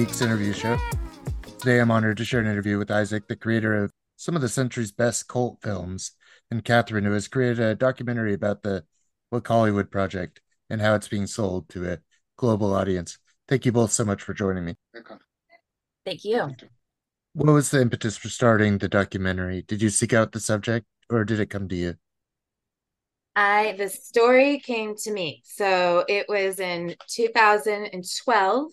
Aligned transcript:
Geeks 0.00 0.22
interview 0.22 0.54
show. 0.54 0.78
Today 1.58 1.78
I'm 1.78 1.90
honored 1.90 2.16
to 2.16 2.24
share 2.24 2.40
an 2.40 2.46
interview 2.46 2.78
with 2.78 2.90
Isaac, 2.90 3.28
the 3.28 3.36
creator 3.36 3.84
of 3.84 3.92
some 4.16 4.34
of 4.34 4.40
the 4.40 4.48
century's 4.48 4.92
best 4.92 5.28
cult 5.28 5.58
films, 5.60 6.12
and 6.50 6.64
Cathryne, 6.64 7.04
who 7.04 7.12
has 7.12 7.28
created 7.28 7.60
a 7.60 7.74
documentary 7.74 8.32
about 8.32 8.62
the 8.62 8.86
Wakaliwood 9.30 9.90
project 9.90 10.40
and 10.70 10.80
how 10.80 10.94
it's 10.94 11.08
being 11.08 11.26
sold 11.26 11.68
to 11.68 11.86
a 11.86 11.98
global 12.38 12.74
audience. 12.74 13.18
Thank 13.46 13.66
you 13.66 13.72
both 13.72 13.92
so 13.92 14.06
much 14.06 14.22
for 14.22 14.32
joining 14.32 14.64
me. 14.64 14.76
Thank 16.06 16.24
you. 16.24 16.56
What 17.34 17.52
was 17.52 17.70
the 17.70 17.82
impetus 17.82 18.16
for 18.16 18.30
starting 18.30 18.78
the 18.78 18.88
documentary? 18.88 19.66
Did 19.68 19.82
you 19.82 19.90
seek 19.90 20.14
out 20.14 20.32
the 20.32 20.40
subject 20.40 20.86
or 21.10 21.26
did 21.26 21.40
it 21.40 21.50
come 21.50 21.68
to 21.68 21.76
you? 21.76 21.96
I 23.36 23.74
the 23.76 23.90
story 23.90 24.60
came 24.60 24.96
to 24.96 25.12
me. 25.12 25.42
So 25.44 26.06
it 26.08 26.24
was 26.26 26.58
in 26.58 26.96
2012 27.08 28.72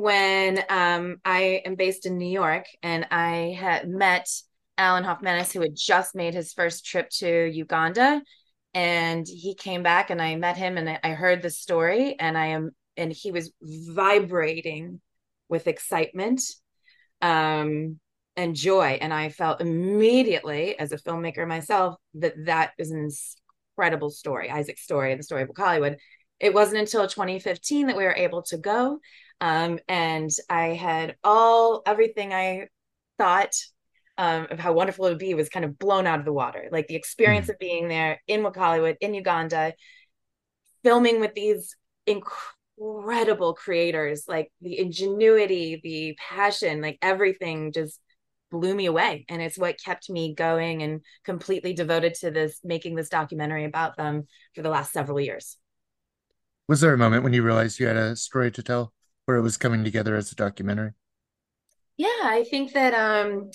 when 0.00 0.62
um, 0.68 1.16
I 1.24 1.62
am 1.64 1.74
based 1.74 2.06
in 2.06 2.18
New 2.18 2.30
York 2.30 2.66
and 2.82 3.06
I 3.10 3.56
had 3.58 3.88
met 3.88 4.28
Alan 4.76 5.04
Hofmanis, 5.04 5.52
who 5.52 5.60
had 5.60 5.74
just 5.76 6.14
made 6.14 6.34
his 6.34 6.52
first 6.52 6.86
trip 6.86 7.10
to 7.18 7.46
Uganda. 7.46 8.22
And 8.74 9.26
he 9.26 9.54
came 9.54 9.82
back 9.82 10.10
and 10.10 10.22
I 10.22 10.36
met 10.36 10.56
him 10.56 10.76
and 10.76 10.98
I 11.02 11.10
heard 11.10 11.42
the 11.42 11.50
story 11.50 12.16
and 12.18 12.38
I 12.38 12.46
am 12.48 12.70
and 12.96 13.12
he 13.12 13.30
was 13.30 13.52
vibrating 13.62 15.00
with 15.48 15.68
excitement 15.68 16.42
um, 17.22 17.98
and 18.36 18.54
joy. 18.54 18.98
And 19.00 19.14
I 19.14 19.30
felt 19.30 19.60
immediately, 19.60 20.78
as 20.78 20.92
a 20.92 20.98
filmmaker 20.98 21.46
myself, 21.46 21.96
that 22.14 22.34
that 22.46 22.72
is 22.76 22.90
an 22.90 23.08
incredible 23.76 24.10
story, 24.10 24.50
Isaac's 24.50 24.82
story, 24.82 25.12
and 25.12 25.18
the 25.18 25.24
story 25.24 25.42
of 25.42 25.48
Wakaliwood. 25.48 25.96
It 26.40 26.54
wasn't 26.54 26.80
until 26.80 27.06
2015 27.06 27.86
that 27.86 27.96
we 27.96 28.04
were 28.04 28.14
able 28.14 28.42
to 28.42 28.58
go. 28.58 28.98
Um, 29.40 29.78
and 29.88 30.30
I 30.50 30.68
had 30.68 31.16
all 31.22 31.82
everything 31.86 32.32
I 32.32 32.68
thought 33.18 33.54
um, 34.16 34.48
of 34.50 34.58
how 34.58 34.72
wonderful 34.72 35.06
it 35.06 35.10
would 35.10 35.18
be 35.18 35.34
was 35.34 35.48
kind 35.48 35.64
of 35.64 35.78
blown 35.78 36.06
out 36.06 36.18
of 36.18 36.24
the 36.24 36.32
water. 36.32 36.68
Like 36.72 36.88
the 36.88 36.96
experience 36.96 37.46
mm. 37.46 37.50
of 37.50 37.58
being 37.58 37.88
there 37.88 38.20
in 38.26 38.42
Wakaliwood, 38.42 38.96
in 39.00 39.14
Uganda, 39.14 39.74
filming 40.82 41.20
with 41.20 41.34
these 41.34 41.76
incredible 42.06 43.54
creators, 43.54 44.24
like 44.26 44.50
the 44.60 44.78
ingenuity, 44.78 45.80
the 45.82 46.18
passion, 46.18 46.80
like 46.80 46.98
everything 47.00 47.72
just 47.72 48.00
blew 48.50 48.74
me 48.74 48.86
away. 48.86 49.24
And 49.28 49.40
it's 49.40 49.58
what 49.58 49.82
kept 49.82 50.10
me 50.10 50.34
going 50.34 50.82
and 50.82 51.00
completely 51.24 51.72
devoted 51.72 52.14
to 52.14 52.30
this, 52.30 52.58
making 52.64 52.96
this 52.96 53.08
documentary 53.08 53.64
about 53.64 53.96
them 53.96 54.26
for 54.54 54.62
the 54.62 54.70
last 54.70 54.92
several 54.92 55.20
years. 55.20 55.56
Was 56.66 56.80
there 56.80 56.92
a 56.92 56.98
moment 56.98 57.22
when 57.22 57.32
you 57.32 57.42
realized 57.42 57.78
you 57.78 57.86
had 57.86 57.96
a 57.96 58.16
story 58.16 58.50
to 58.50 58.62
tell 58.62 58.92
where 59.28 59.36
it 59.36 59.42
was 59.42 59.58
coming 59.58 59.84
together 59.84 60.16
as 60.16 60.32
a 60.32 60.34
documentary? 60.34 60.92
Yeah, 61.98 62.08
I 62.22 62.46
think 62.48 62.72
that 62.72 62.94
um 62.94 63.50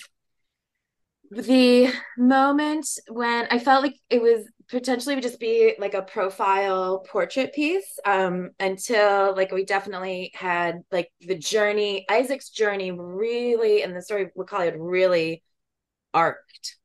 the 1.32 1.92
moment 2.16 2.88
when 3.10 3.48
I 3.50 3.58
felt 3.58 3.82
like 3.82 3.96
it 4.12 4.22
was 4.22 4.48
potentially 4.70 5.16
would 5.16 5.24
just 5.24 5.40
be 5.40 5.74
like 5.80 5.96
a 5.96 6.04
profile 6.04 7.00
portrait 7.10 7.54
piece 7.54 8.00
um 8.06 8.52
until 8.60 9.36
like 9.36 9.52
we 9.52 9.66
definitely 9.66 10.32
had 10.36 10.84
like 10.92 11.10
the 11.22 11.36
journey 11.36 12.06
Isaac's 12.08 12.52
journey 12.52 12.92
really 12.92 13.82
and 13.82 13.96
the 13.96 14.02
story 14.04 14.30
call 14.46 14.62
it 14.62 14.76
really 14.78 15.42
arced. 16.14 16.78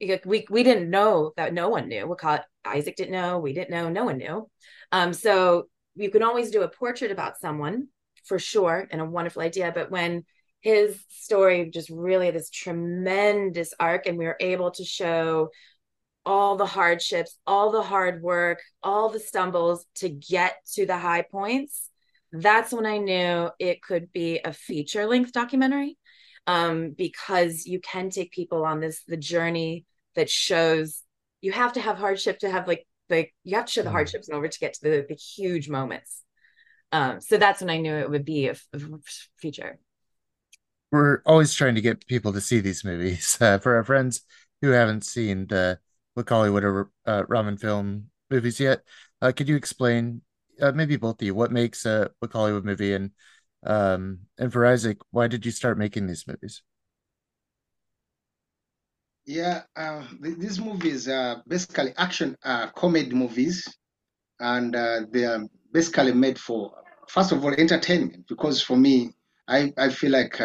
We 0.00 0.44
we 0.50 0.62
didn't 0.64 0.90
know 0.90 1.32
that 1.38 1.54
no 1.54 1.70
one 1.70 1.88
knew. 1.88 2.06
We 2.06 2.16
call 2.16 2.40
Isaac 2.62 2.96
didn't 2.96 3.12
know 3.12 3.38
we 3.38 3.54
didn't 3.54 3.70
know 3.70 3.88
no 3.88 4.04
one 4.04 4.18
knew. 4.18 4.50
Um 4.92 5.14
so 5.14 5.68
you 5.94 6.10
can 6.10 6.22
always 6.22 6.50
do 6.50 6.60
a 6.60 6.68
portrait 6.68 7.10
about 7.10 7.38
someone 7.40 7.88
for 8.24 8.38
sure 8.38 8.86
and 8.90 9.00
a 9.00 9.04
wonderful 9.04 9.42
idea. 9.42 9.72
But 9.74 9.90
when 9.90 10.24
his 10.60 10.98
story 11.10 11.70
just 11.70 11.90
really 11.90 12.30
this 12.30 12.50
tremendous 12.50 13.74
arc 13.78 14.06
and 14.06 14.16
we 14.16 14.24
were 14.24 14.36
able 14.40 14.70
to 14.70 14.84
show 14.84 15.50
all 16.26 16.56
the 16.56 16.64
hardships 16.64 17.38
all 17.46 17.70
the 17.70 17.82
hard 17.82 18.22
work 18.22 18.62
all 18.82 19.10
the 19.10 19.20
stumbles 19.20 19.84
to 19.94 20.08
get 20.08 20.56
to 20.72 20.86
the 20.86 20.96
high 20.96 21.20
points 21.20 21.90
that's 22.32 22.72
when 22.72 22.86
i 22.86 22.96
knew 22.96 23.50
it 23.58 23.82
could 23.82 24.10
be 24.12 24.40
a 24.44 24.52
feature 24.52 25.06
length 25.06 25.32
documentary. 25.32 25.96
Um, 26.46 26.90
because 26.90 27.64
you 27.64 27.80
can 27.80 28.10
take 28.10 28.30
people 28.30 28.66
on 28.66 28.80
this 28.80 29.02
the 29.08 29.16
journey 29.16 29.86
that 30.14 30.28
shows 30.28 31.02
you 31.40 31.52
have 31.52 31.72
to 31.74 31.80
have 31.80 31.96
hardship 31.96 32.38
to 32.40 32.50
have 32.50 32.68
like 32.68 32.86
the 33.08 33.28
you 33.44 33.56
have 33.56 33.64
to 33.64 33.72
show 33.72 33.82
the 33.82 33.88
mm. 33.88 33.92
hardships 33.92 34.28
in 34.28 34.34
order 34.34 34.48
to 34.48 34.58
get 34.58 34.74
to 34.74 34.80
the, 34.82 35.06
the 35.08 35.14
huge 35.14 35.70
moments 35.70 36.23
um, 36.92 37.20
so 37.20 37.36
that's 37.36 37.60
when 37.60 37.70
i 37.70 37.78
knew 37.78 37.94
it 37.94 38.10
would 38.10 38.24
be 38.24 38.48
a, 38.48 38.52
a 38.72 38.78
feature 39.38 39.78
we're 40.90 41.20
always 41.26 41.52
trying 41.54 41.74
to 41.74 41.80
get 41.80 42.06
people 42.06 42.32
to 42.32 42.40
see 42.40 42.60
these 42.60 42.84
movies. 42.84 43.36
Uh, 43.40 43.58
for 43.58 43.76
our 43.76 43.84
friends 43.84 44.22
who 44.62 44.70
haven't 44.70 45.04
seen 45.04 45.46
the 45.48 45.78
Wakaliwood 46.16 46.62
or 46.62 46.90
uh, 47.06 47.24
Ramon 47.28 47.56
Film 47.58 48.10
movies 48.30 48.60
yet, 48.60 48.82
uh, 49.20 49.32
could 49.32 49.48
you 49.48 49.56
explain, 49.56 50.22
uh, 50.60 50.72
maybe 50.72 50.96
both 50.96 51.20
of 51.20 51.26
you, 51.26 51.34
what 51.34 51.52
makes 51.52 51.84
a 51.86 52.10
Wakaliwood 52.22 52.64
movie, 52.64 52.94
and 52.94 53.10
um, 53.66 54.20
and 54.38 54.52
for 54.52 54.66
Isaac, 54.66 54.98
why 55.10 55.26
did 55.26 55.44
you 55.46 55.50
start 55.52 55.78
making 55.78 56.06
these 56.06 56.26
movies? 56.26 56.62
Yeah, 59.26 59.62
uh, 59.74 60.04
these 60.20 60.60
movies 60.60 61.08
are 61.08 61.42
basically 61.48 61.94
action 61.96 62.36
uh, 62.44 62.68
comedy 62.70 63.14
movies, 63.14 63.66
and 64.40 64.76
uh, 64.76 65.02
they 65.10 65.24
are 65.24 65.44
basically 65.74 66.12
made 66.12 66.38
for 66.38 66.72
first 67.08 67.32
of 67.32 67.44
all 67.44 67.52
entertainment. 67.52 68.26
Because 68.26 68.62
for 68.62 68.76
me, 68.76 69.12
I 69.46 69.74
I 69.76 69.90
feel 69.90 70.12
like 70.12 70.40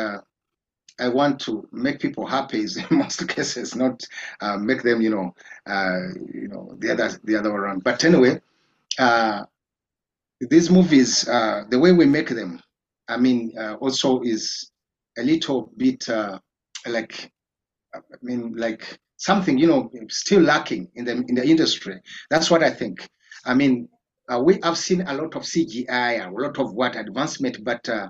I 1.00 1.07
want 1.07 1.40
to 1.41 1.67
make 1.72 2.00
people 2.00 2.25
happy 2.25 2.62
in 2.90 2.97
most 2.97 3.28
cases, 3.28 3.75
not 3.75 4.03
uh, 4.41 4.57
make 4.57 4.84
them, 4.84 5.01
you 5.01 5.09
know, 5.09 5.34
uh, 5.66 6.07
you 6.34 6.50
know, 6.50 6.75
the 6.79 6.91
other 6.91 7.09
the 7.23 7.35
other 7.38 7.51
way 7.51 7.59
around. 7.59 7.84
But 7.84 8.03
anyway, 8.03 8.41
uh, 8.97 9.45
these 10.41 10.69
movies, 10.69 11.28
uh, 11.28 11.63
the 11.69 11.79
way 11.79 11.91
we 11.91 12.06
make 12.06 12.29
them, 12.29 12.62
I 13.07 13.18
mean, 13.18 13.53
uh, 13.57 13.75
also 13.75 14.22
is 14.22 14.72
a 15.18 15.23
little 15.23 15.72
bit 15.78 16.07
uh, 16.09 16.39
like, 16.88 17.31
I 17.95 18.00
mean, 18.22 18.53
like 18.56 19.00
something, 19.18 19.57
you 19.57 19.68
know, 19.68 19.89
still 20.09 20.41
lacking 20.41 20.89
in 20.95 21.06
the 21.06 21.12
in 21.28 21.35
the 21.35 21.45
industry. 21.45 22.01
That's 22.29 22.51
what 22.51 22.63
I 22.63 22.69
think. 22.69 23.07
I 23.45 23.53
mean, 23.53 23.88
we 24.38 24.59
have 24.63 24.78
seen 24.78 25.01
a 25.01 25.13
lot 25.13 25.35
of 25.35 25.44
CGI, 25.44 26.28
a 26.28 26.31
lot 26.31 26.59
of 26.59 26.73
what 26.73 26.95
advancement, 26.95 27.63
but 27.63 27.88
uh, 27.90 28.09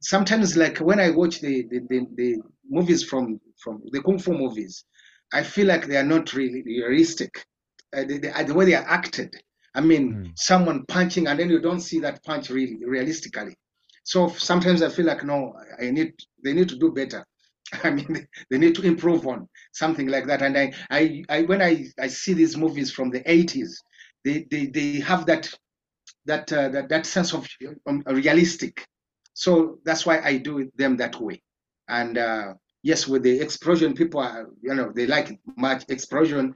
sometimes 0.00 0.56
like 0.56 0.78
when 0.78 1.00
I 1.00 1.10
watch 1.10 1.40
the, 1.40 1.66
the, 1.70 1.80
the, 1.88 2.06
the, 2.14 2.36
movies 2.68 3.04
from, 3.04 3.40
from 3.62 3.80
the 3.92 4.02
Kung 4.02 4.18
Fu 4.18 4.32
movies, 4.32 4.84
I 5.32 5.42
feel 5.42 5.66
like 5.66 5.86
they 5.86 5.96
are 5.96 6.04
not 6.04 6.32
really 6.32 6.62
realistic. 6.64 7.44
Uh, 7.96 8.02
the, 8.02 8.18
the, 8.18 8.44
the, 8.44 8.54
way 8.54 8.64
they 8.64 8.74
are 8.74 8.88
acted. 8.88 9.34
I 9.74 9.80
mean, 9.80 10.14
mm. 10.14 10.32
someone 10.36 10.84
punching 10.86 11.28
and 11.28 11.38
then 11.38 11.50
you 11.50 11.60
don't 11.60 11.80
see 11.80 12.00
that 12.00 12.24
punch 12.24 12.50
really 12.50 12.78
realistically. 12.84 13.54
So 14.04 14.28
sometimes 14.28 14.82
I 14.82 14.88
feel 14.88 15.06
like, 15.06 15.24
no, 15.24 15.54
I 15.80 15.90
need, 15.90 16.14
they 16.42 16.52
need 16.54 16.68
to 16.70 16.78
do 16.78 16.92
better. 16.92 17.24
I 17.84 17.90
mean, 17.90 18.26
they 18.50 18.58
need 18.58 18.74
to 18.76 18.82
improve 18.82 19.26
on 19.26 19.48
something 19.72 20.06
like 20.06 20.26
that. 20.26 20.42
And 20.42 20.56
I, 20.56 20.72
I, 20.90 21.24
I 21.28 21.42
when 21.42 21.62
I, 21.62 21.86
I 22.00 22.06
see 22.06 22.32
these 22.32 22.56
movies 22.56 22.90
from 22.90 23.10
the 23.10 23.20
80s, 23.20 23.70
they, 24.26 24.46
they, 24.50 24.66
they 24.66 25.00
have 25.00 25.26
that 25.26 25.48
that 26.26 26.52
uh, 26.52 26.68
that 26.70 26.88
that 26.88 27.06
sense 27.06 27.32
of 27.32 27.48
um, 27.86 28.02
realistic. 28.06 28.84
So 29.34 29.78
that's 29.84 30.04
why 30.06 30.20
I 30.20 30.38
do 30.38 30.70
them 30.76 30.96
that 30.98 31.20
way. 31.20 31.42
And 31.88 32.18
uh, 32.18 32.54
yes, 32.82 33.06
with 33.06 33.22
the 33.22 33.40
explosion, 33.40 33.94
people 33.94 34.20
are 34.20 34.48
you 34.62 34.74
know 34.74 34.92
they 34.94 35.06
like 35.06 35.38
much 35.56 35.84
explosion. 35.88 36.54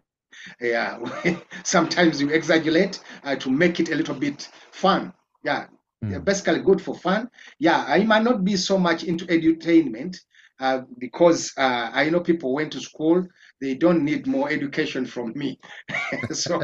Yeah, 0.60 0.98
sometimes 1.64 2.20
you 2.20 2.30
exaggerate 2.30 3.00
uh, 3.24 3.36
to 3.36 3.50
make 3.50 3.80
it 3.80 3.90
a 3.90 3.94
little 3.94 4.14
bit 4.14 4.48
fun. 4.72 5.12
Yeah, 5.44 5.66
mm. 6.04 6.24
basically 6.24 6.60
good 6.60 6.80
for 6.80 6.94
fun. 6.94 7.28
Yeah, 7.58 7.84
I 7.86 8.04
might 8.04 8.22
not 8.22 8.44
be 8.44 8.56
so 8.56 8.78
much 8.78 9.04
into 9.04 9.26
edutainment 9.26 10.16
uh, 10.60 10.82
because 10.98 11.52
uh, 11.56 11.90
I 11.92 12.10
know 12.10 12.20
people 12.20 12.54
went 12.54 12.72
to 12.72 12.80
school 12.80 13.26
they 13.60 13.74
don't 13.74 14.04
need 14.04 14.26
more 14.26 14.50
education 14.50 15.04
from 15.04 15.32
me. 15.36 15.58
So 16.32 16.62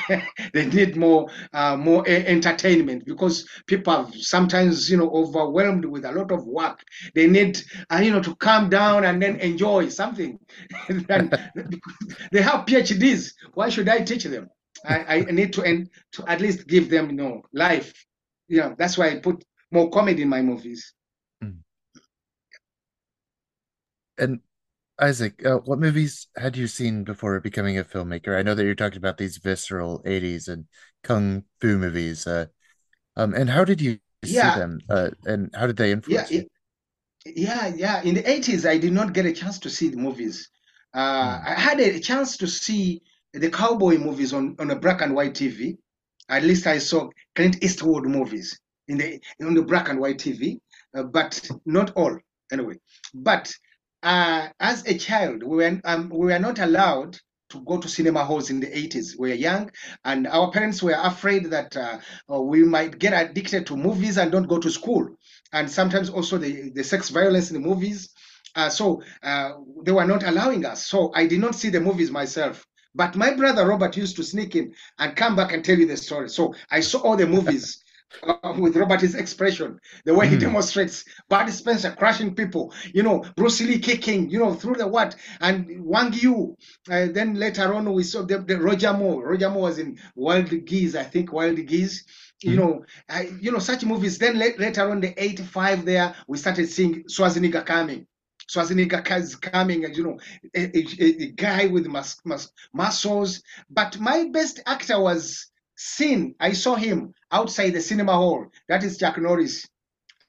they 0.52 0.66
need 0.66 0.96
more 0.96 1.28
uh, 1.52 1.76
more 1.76 2.06
entertainment 2.08 3.04
because 3.04 3.48
people 3.66 3.92
are 3.92 4.08
sometimes 4.12 4.90
you 4.90 4.96
know 4.96 5.10
overwhelmed 5.10 5.84
with 5.84 6.04
a 6.04 6.12
lot 6.12 6.32
of 6.32 6.46
work. 6.46 6.80
They 7.14 7.26
need 7.26 7.60
uh, 7.90 8.00
you 8.02 8.10
know 8.10 8.22
to 8.22 8.34
calm 8.36 8.68
down 8.68 9.04
and 9.04 9.22
then 9.22 9.36
enjoy 9.36 9.88
something. 9.88 10.38
They 12.32 12.42
have 12.42 12.66
phds 12.66 13.32
why 13.54 13.68
should 13.68 13.88
i 13.88 14.00
teach 14.00 14.24
them? 14.24 14.48
I, 14.84 15.26
I 15.28 15.32
need 15.32 15.52
to 15.54 15.62
end 15.62 15.90
to 16.12 16.24
at 16.28 16.40
least 16.40 16.66
give 16.66 16.90
them 16.90 17.10
you 17.10 17.16
know 17.16 17.42
life 17.52 17.92
know 18.48 18.74
that's 18.78 18.98
why 18.98 19.10
i 19.10 19.18
put 19.18 19.44
more 19.70 19.90
comedy 19.90 20.22
in 20.22 20.28
my 20.28 20.42
movies 20.42 20.94
hmm. 21.40 21.58
and 24.18 24.40
Isaac, 25.00 25.44
uh, 25.44 25.56
what 25.56 25.80
movies 25.80 26.28
had 26.36 26.56
you 26.56 26.68
seen 26.68 27.02
before 27.02 27.40
becoming 27.40 27.78
a 27.78 27.84
filmmaker? 27.84 28.38
I 28.38 28.42
know 28.42 28.54
that 28.54 28.64
you're 28.64 28.76
talking 28.76 28.98
about 28.98 29.18
these 29.18 29.38
visceral 29.38 30.00
80s 30.06 30.46
and 30.46 30.66
kung 31.02 31.44
fu 31.60 31.78
movies. 31.78 32.26
Uh, 32.26 32.46
um, 33.16 33.34
and 33.34 33.50
how 33.50 33.64
did 33.64 33.80
you 33.80 33.98
yeah, 34.22 34.54
see 34.54 34.60
them, 34.60 34.78
uh, 34.88 35.10
and 35.24 35.50
how 35.54 35.66
did 35.66 35.76
they 35.76 35.90
influence 35.90 36.30
yeah, 36.30 36.42
you? 36.42 36.46
yeah, 37.26 37.66
yeah. 37.74 38.02
In 38.02 38.14
the 38.14 38.22
80s, 38.22 38.68
I 38.68 38.78
did 38.78 38.92
not 38.92 39.12
get 39.12 39.26
a 39.26 39.32
chance 39.32 39.58
to 39.60 39.70
see 39.70 39.88
the 39.88 39.96
movies. 39.96 40.48
Uh, 40.92 41.40
Mm. 41.40 41.48
I 41.48 41.60
had 41.60 41.80
a 41.80 41.98
chance 41.98 42.36
to 42.36 42.46
see 42.46 43.02
the 43.32 43.50
cowboy 43.50 43.98
movies 43.98 44.32
on, 44.32 44.54
on 44.60 44.70
a 44.70 44.76
black 44.76 45.00
and 45.02 45.14
white 45.14 45.34
TV. 45.34 45.76
At 46.28 46.42
least 46.42 46.66
I 46.66 46.78
saw 46.78 47.08
Clint 47.34 47.62
Eastwood 47.62 48.04
movies 48.04 48.58
in 48.88 48.98
the 48.98 49.20
on 49.42 49.54
the 49.54 49.62
black 49.62 49.88
and 49.88 50.00
white 50.00 50.18
TV, 50.18 50.58
uh, 50.96 51.02
but 51.04 51.48
not 51.66 51.92
all 51.96 52.18
anyway. 52.52 52.76
But 53.12 53.52
uh, 54.02 54.48
as 54.60 54.86
a 54.86 54.96
child, 54.98 55.42
we 55.42 55.56
were 55.56 55.80
um, 55.84 56.10
we 56.10 56.26
were 56.26 56.38
not 56.38 56.58
allowed 56.58 57.18
to 57.50 57.60
go 57.64 57.78
to 57.78 57.88
cinema 57.88 58.24
halls 58.24 58.50
in 58.50 58.60
the 58.60 58.66
80s. 58.66 59.18
We 59.18 59.30
were 59.30 59.34
young, 59.34 59.70
and 60.04 60.26
our 60.26 60.50
parents 60.50 60.82
were 60.82 60.96
afraid 60.98 61.46
that 61.50 61.76
uh, 61.76 61.98
uh, 62.32 62.40
we 62.40 62.64
might 62.64 62.98
get 62.98 63.12
addicted 63.12 63.66
to 63.66 63.76
movies 63.76 64.18
and 64.18 64.32
don't 64.32 64.48
go 64.48 64.58
to 64.58 64.70
school. 64.70 65.08
And 65.52 65.70
sometimes 65.70 66.10
also 66.10 66.36
the, 66.38 66.70
the 66.74 66.82
sex 66.82 67.10
violence 67.10 67.50
in 67.50 67.62
the 67.62 67.66
movies. 67.68 68.10
Uh, 68.56 68.68
so 68.68 69.02
uh, 69.22 69.52
they 69.84 69.92
were 69.92 70.04
not 70.04 70.22
allowing 70.24 70.64
us. 70.64 70.86
So 70.86 71.12
I 71.14 71.26
did 71.26 71.40
not 71.40 71.54
see 71.54 71.70
the 71.70 71.80
movies 71.80 72.10
myself. 72.10 72.66
But 72.94 73.16
my 73.16 73.34
brother 73.34 73.66
Robert 73.66 73.96
used 73.96 74.16
to 74.16 74.24
sneak 74.24 74.54
in 74.56 74.74
and 74.98 75.16
come 75.16 75.34
back 75.36 75.52
and 75.52 75.64
tell 75.64 75.78
you 75.78 75.86
the 75.86 75.96
story. 75.96 76.28
So 76.28 76.54
I 76.70 76.80
saw 76.80 77.00
all 77.00 77.16
the 77.16 77.26
movies 77.26 77.82
uh, 78.22 78.54
with 78.58 78.76
Robert's 78.76 79.14
expression, 79.14 79.78
the 80.04 80.14
way 80.14 80.28
he 80.28 80.36
Mm. 80.36 80.40
demonstrates 80.40 81.04
Bud 81.28 81.48
Spencer 81.50 81.90
crushing 81.90 82.34
people, 82.34 82.72
you 82.92 83.02
know, 83.02 83.24
Bruce 83.36 83.60
Lee 83.60 83.78
kicking, 83.80 84.30
you 84.30 84.38
know, 84.38 84.54
through 84.54 84.76
the 84.76 84.86
what, 84.86 85.16
and 85.40 85.66
Wang 85.84 86.12
Yu. 86.12 86.56
Uh, 86.88 87.06
then 87.10 87.34
later 87.34 87.74
on, 87.74 87.92
we 87.92 88.04
saw 88.04 88.22
the, 88.22 88.38
the 88.38 88.56
Roger 88.60 88.92
Moore. 88.92 89.28
Roger 89.30 89.50
Moore 89.50 89.62
was 89.62 89.78
in 89.78 89.98
Wild 90.14 90.50
Geese, 90.64 90.94
I 90.94 91.02
think, 91.02 91.32
Wild 91.32 91.56
Geese. 91.66 92.04
You 92.42 92.52
Mhm. 92.52 92.56
know, 92.56 92.84
you 93.40 93.50
know 93.50 93.58
such 93.58 93.84
movies. 93.84 94.18
Then 94.18 94.38
la- 94.38 94.58
later 94.58 94.88
on, 94.90 95.00
the 95.00 95.14
'85, 95.20 95.84
there 95.84 96.14
we 96.28 96.38
started 96.38 96.68
seeing 96.68 97.02
Schwarzenegger 97.04 97.64
coming. 97.66 98.06
Schwarzenegger 98.48 99.02
is 99.18 99.36
coming, 99.36 99.84
and 99.84 99.96
you 99.96 100.04
know, 100.04 100.18
a, 100.54 100.76
a- 100.78 101.22
a 101.24 101.26
guy 101.32 101.66
with 101.66 101.86
mus- 101.86 102.20
mus- 102.24 102.52
muscles. 102.72 103.42
But 103.70 103.98
my 103.98 104.24
best 104.32 104.60
actor 104.66 105.00
was 105.00 105.46
seen. 105.76 106.34
I 106.40 106.52
saw 106.52 106.74
him 106.76 107.14
outside 107.32 107.70
the 107.70 107.80
cinema 107.80 108.12
hall. 108.14 108.46
That 108.68 108.84
is 108.84 108.98
Chuck 108.98 109.18
Norris. 109.18 109.66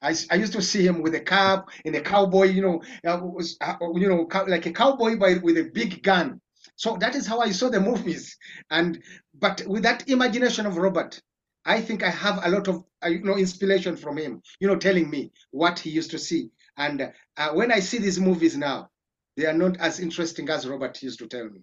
I, 0.02 0.14
I 0.30 0.36
used 0.36 0.52
to 0.52 0.62
see 0.62 0.86
him 0.86 1.02
with 1.02 1.14
a 1.14 1.20
cap 1.20 1.68
and 1.84 1.94
a 1.96 2.00
cowboy, 2.00 2.44
you 2.46 2.62
know, 2.62 2.82
uh, 3.10 3.18
was, 3.22 3.56
uh, 3.60 3.74
you 3.94 4.08
know, 4.08 4.28
like 4.46 4.66
a 4.66 4.72
cowboy 4.72 5.16
but 5.18 5.42
with 5.42 5.56
a 5.58 5.70
big 5.72 6.02
gun. 6.02 6.40
So 6.76 6.96
that 6.98 7.14
is 7.14 7.26
how 7.26 7.40
I 7.40 7.50
saw 7.52 7.68
the 7.70 7.80
movies. 7.90 8.36
And 8.70 9.02
but 9.38 9.62
with 9.66 9.82
that 9.84 10.08
imagination 10.08 10.66
of 10.66 10.76
Robert, 10.76 11.20
I 11.64 11.80
think 11.80 12.02
I 12.02 12.10
have 12.10 12.40
a 12.44 12.50
lot 12.50 12.68
of 12.68 12.84
uh, 13.04 13.08
you 13.08 13.22
know 13.24 13.36
inspiration 13.36 13.96
from 13.96 14.18
him. 14.18 14.42
You 14.60 14.68
know, 14.68 14.76
telling 14.76 15.10
me 15.10 15.32
what 15.50 15.78
he 15.78 15.90
used 15.90 16.10
to 16.12 16.18
see. 16.18 16.50
And 16.78 17.12
uh, 17.36 17.50
when 17.52 17.72
I 17.72 17.80
see 17.80 17.98
these 17.98 18.20
movies 18.20 18.56
now, 18.56 18.90
they 19.36 19.46
are 19.46 19.54
not 19.54 19.78
as 19.78 20.00
interesting 20.00 20.48
as 20.50 20.68
Robert 20.68 21.02
used 21.02 21.18
to 21.20 21.28
tell 21.28 21.46
me. 21.48 21.60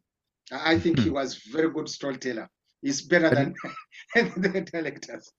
I 0.52 0.78
think 0.78 1.00
he 1.00 1.10
Hmm. 1.10 1.12
was 1.12 1.36
very 1.52 1.72
good 1.72 1.90
storyteller. 1.90 2.50
He's 2.82 3.02
better 3.04 3.30
than 3.32 3.56
the 4.16 4.68
directors. 4.72 5.32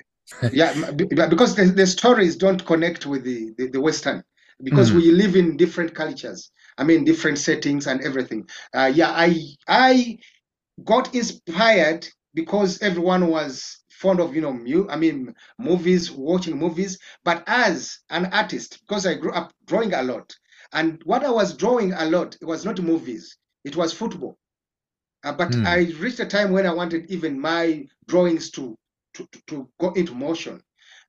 Yeah, 0.53 0.71
m- 0.71 0.97
be- 0.97 1.07
be- 1.07 1.27
because 1.29 1.57
the, 1.57 1.67
the 1.67 1.87
stories 1.87 2.37
don't 2.37 2.65
connect 2.67 3.07
with 3.07 3.25
the, 3.25 3.53
the, 3.59 3.69
the 3.71 3.81
Western, 3.81 4.25
because 4.63 4.93
Mhm. 4.93 4.95
we 4.95 5.11
live 5.13 5.37
in 5.37 5.57
different 5.57 5.95
cultures. 5.95 6.51
I 6.79 6.85
mean, 6.85 7.05
different 7.05 7.39
settings 7.39 7.87
and 7.87 8.03
everything. 8.03 8.49
Uh, 8.75 8.93
yeah, 8.95 9.11
I 9.13 9.41
I 9.69 10.19
got 10.85 11.15
inspired 11.15 12.09
because 12.35 12.83
everyone 12.83 13.29
was 13.29 13.84
fond 14.05 14.21
of 14.21 14.37
you 14.37 14.43
know 14.43 14.55
mu- 14.55 14.91
I 14.91 14.97
mean 14.97 15.35
movies, 15.59 16.13
watching 16.13 16.59
movies. 16.59 16.99
But 17.25 17.45
as 17.49 18.01
an 18.11 18.27
artist, 18.27 18.81
because 18.87 19.07
I 19.07 19.15
grew 19.15 19.33
up 19.33 19.53
drawing 19.67 19.95
a 19.95 20.03
lot, 20.03 20.37
and 20.73 21.03
what 21.05 21.25
I 21.25 21.31
was 21.31 21.57
drawing 21.57 21.93
a 21.95 22.07
lot, 22.07 22.37
it 22.43 22.47
was 22.47 22.65
not 22.67 22.81
movies, 22.83 23.39
it 23.65 23.77
was 23.77 23.93
football. 23.95 24.39
Uh, 25.25 25.33
but 25.33 25.57
Hmm. 25.57 25.75
I 25.75 25.93
reached 25.99 26.21
a 26.21 26.27
time 26.27 26.53
when 26.53 26.67
I 26.67 26.75
wanted 26.75 27.11
even 27.11 27.41
my 27.41 27.87
drawings 28.07 28.51
to 28.53 28.79
to, 29.15 29.27
to, 29.33 29.41
to 29.49 29.69
go 29.81 29.93
into 29.93 30.15
motion. 30.15 30.63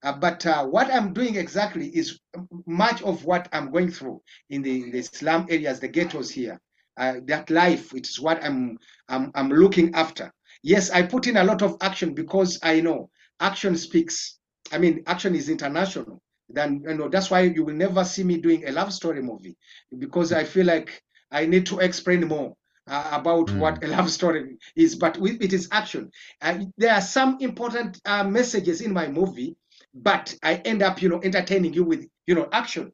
Uh, 0.04 0.14
but 0.18 0.46
uh, 0.46 0.66
what 0.66 0.92
I'm 0.92 1.14
doing 1.14 1.36
exactly 1.36 1.88
is 1.96 2.20
much 2.68 3.02
of 3.04 3.26
what 3.26 3.50
I'm 3.54 3.72
going 3.72 3.92
through 3.92 4.22
in 4.50 4.64
the, 4.64 4.84
in 4.84 4.92
the 4.92 5.04
slum 5.04 5.48
areas, 5.50 5.80
the 5.80 5.90
ghettos 5.90 6.32
here. 6.32 6.62
Uh, 6.98 7.20
that 7.26 7.50
life, 7.50 7.94
it 7.96 8.08
is 8.08 8.20
what 8.20 8.44
I'm, 8.44 8.78
I'm 9.10 9.32
I'm 9.36 9.50
looking 9.50 9.94
after. 9.96 10.32
Yes, 10.66 10.90
I 10.90 11.04
put 11.04 11.28
in 11.28 11.38
a 11.38 11.44
lot 11.44 11.62
of 11.62 11.78
action 11.82 12.16
because 12.16 12.60
I 12.64 12.82
know 12.82 13.12
action 13.40 13.78
speaks. 13.78 14.40
I 14.72 14.80
mean, 14.80 15.04
action 15.08 15.36
is 15.36 15.50
international. 15.50 16.22
Then 16.50 16.84
you 16.88 16.96
know 16.96 17.08
that's 17.08 17.30
why 17.30 17.42
you 17.42 17.64
will 17.66 17.76
never 17.76 18.04
see 18.04 18.24
me 18.24 18.38
doing 18.38 18.68
a 18.68 18.72
love 18.72 18.92
story 18.94 19.22
movie 19.22 19.58
because 20.00 20.34
I 20.34 20.44
feel 20.44 20.66
like 20.66 21.04
I 21.32 21.46
need 21.46 21.68
to 21.68 21.80
explain 21.80 22.28
more 22.28 22.56
uh, 22.88 23.10
about 23.14 23.54
what 23.56 23.84
a 23.84 23.88
love 23.88 24.10
story 24.12 24.58
is, 24.76 24.96
but 24.96 25.18
with, 25.20 25.42
it 25.42 25.54
is 25.54 25.70
action. 25.72 26.12
Uh, 26.42 26.60
there 26.78 26.94
are 26.94 27.02
some 27.02 27.38
important 27.42 28.02
uh, 28.06 28.24
messages 28.24 28.82
in 28.82 28.94
my 28.94 29.08
movie, 29.08 29.56
but 29.94 30.36
I 30.44 30.56
end 30.66 30.82
up, 30.82 31.02
you 31.02 31.10
know, 31.10 31.22
entertaining 31.24 31.74
you 31.74 31.84
with, 31.84 32.08
you 32.28 32.36
know, 32.36 32.50
action. 32.52 32.92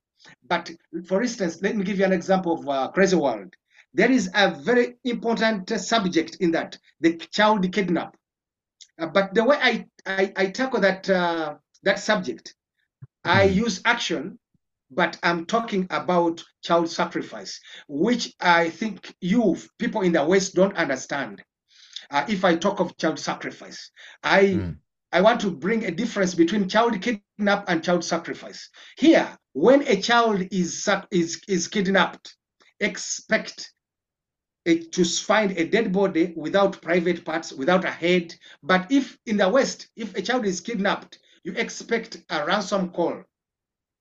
But 0.47 0.71
for 1.06 1.21
instance, 1.21 1.62
let 1.62 1.75
me 1.77 1.83
give 1.85 2.00
you 2.00 2.06
an 2.06 2.13
example 2.13 2.59
of 2.59 2.69
uh, 2.69 2.89
Crazy 2.89 3.15
World. 3.15 3.56
There 3.93 4.11
is 4.11 4.29
a 4.33 4.51
very 4.51 4.97
important 5.03 5.69
subject 5.69 6.35
in 6.39 6.51
that, 6.51 6.77
the 6.99 7.17
child 7.17 7.71
kidnap. 7.71 8.15
Uh, 8.99 9.07
but 9.07 9.33
the 9.33 9.43
way 9.43 9.57
I, 9.61 9.88
I, 10.05 10.25
I 10.29 10.41
tackle 10.43 10.73
that 10.75 11.01
uh, 11.09 11.55
that 11.75 11.93
subject, 11.99 12.53
I 13.23 13.43
Mhm. 13.43 13.53
use 13.53 13.81
action, 13.85 14.39
but 14.89 15.17
I'm 15.23 15.45
talking 15.45 15.88
about 15.89 16.43
child 16.63 16.89
sacrifice, 16.89 17.59
which 17.88 18.33
I 18.39 18.69
think 18.69 19.15
you 19.21 19.57
people 19.79 20.01
in 20.01 20.13
the 20.13 20.23
West 20.25 20.55
don't 20.55 20.75
understand. 20.77 21.43
Uh, 22.11 22.25
if 22.29 22.43
I 22.45 22.55
talk 22.55 22.79
of 22.79 22.97
child 22.97 23.19
sacrifice, 23.19 23.91
I 24.23 24.65
Mm. 24.65 24.79
I 25.12 25.21
want 25.21 25.41
to 25.41 25.51
bring 25.51 25.86
a 25.86 25.91
difference 25.91 26.36
between 26.36 26.69
child 26.69 27.01
kidnap 27.01 27.48
and 27.48 27.62
child 27.62 27.83
sacrifice. 27.83 28.50
Here, 28.74 29.17
when 29.38 29.67
a 29.69 29.83
child 29.83 30.29
is 30.39 30.88
is 31.12 31.41
is 31.48 31.67
kidnapped, 31.67 32.36
expect 32.79 33.74
to 34.65 35.03
find 35.06 35.58
a 35.58 35.65
dead 35.65 35.91
body 35.91 36.34
without 36.36 36.82
private 36.82 37.25
parts, 37.25 37.51
without 37.51 37.84
a 37.86 37.91
head. 37.91 38.36
But 38.62 38.91
if 38.91 39.18
in 39.25 39.38
the 39.38 39.50
West, 39.50 39.88
if 39.96 40.15
a 40.15 40.22
child 40.22 40.46
is 40.46 40.62
kidnapped, 40.62 41.20
you 41.44 41.53
expect 41.53 42.24
a 42.30 42.46
ransom 42.46 42.89
call, 42.91 43.24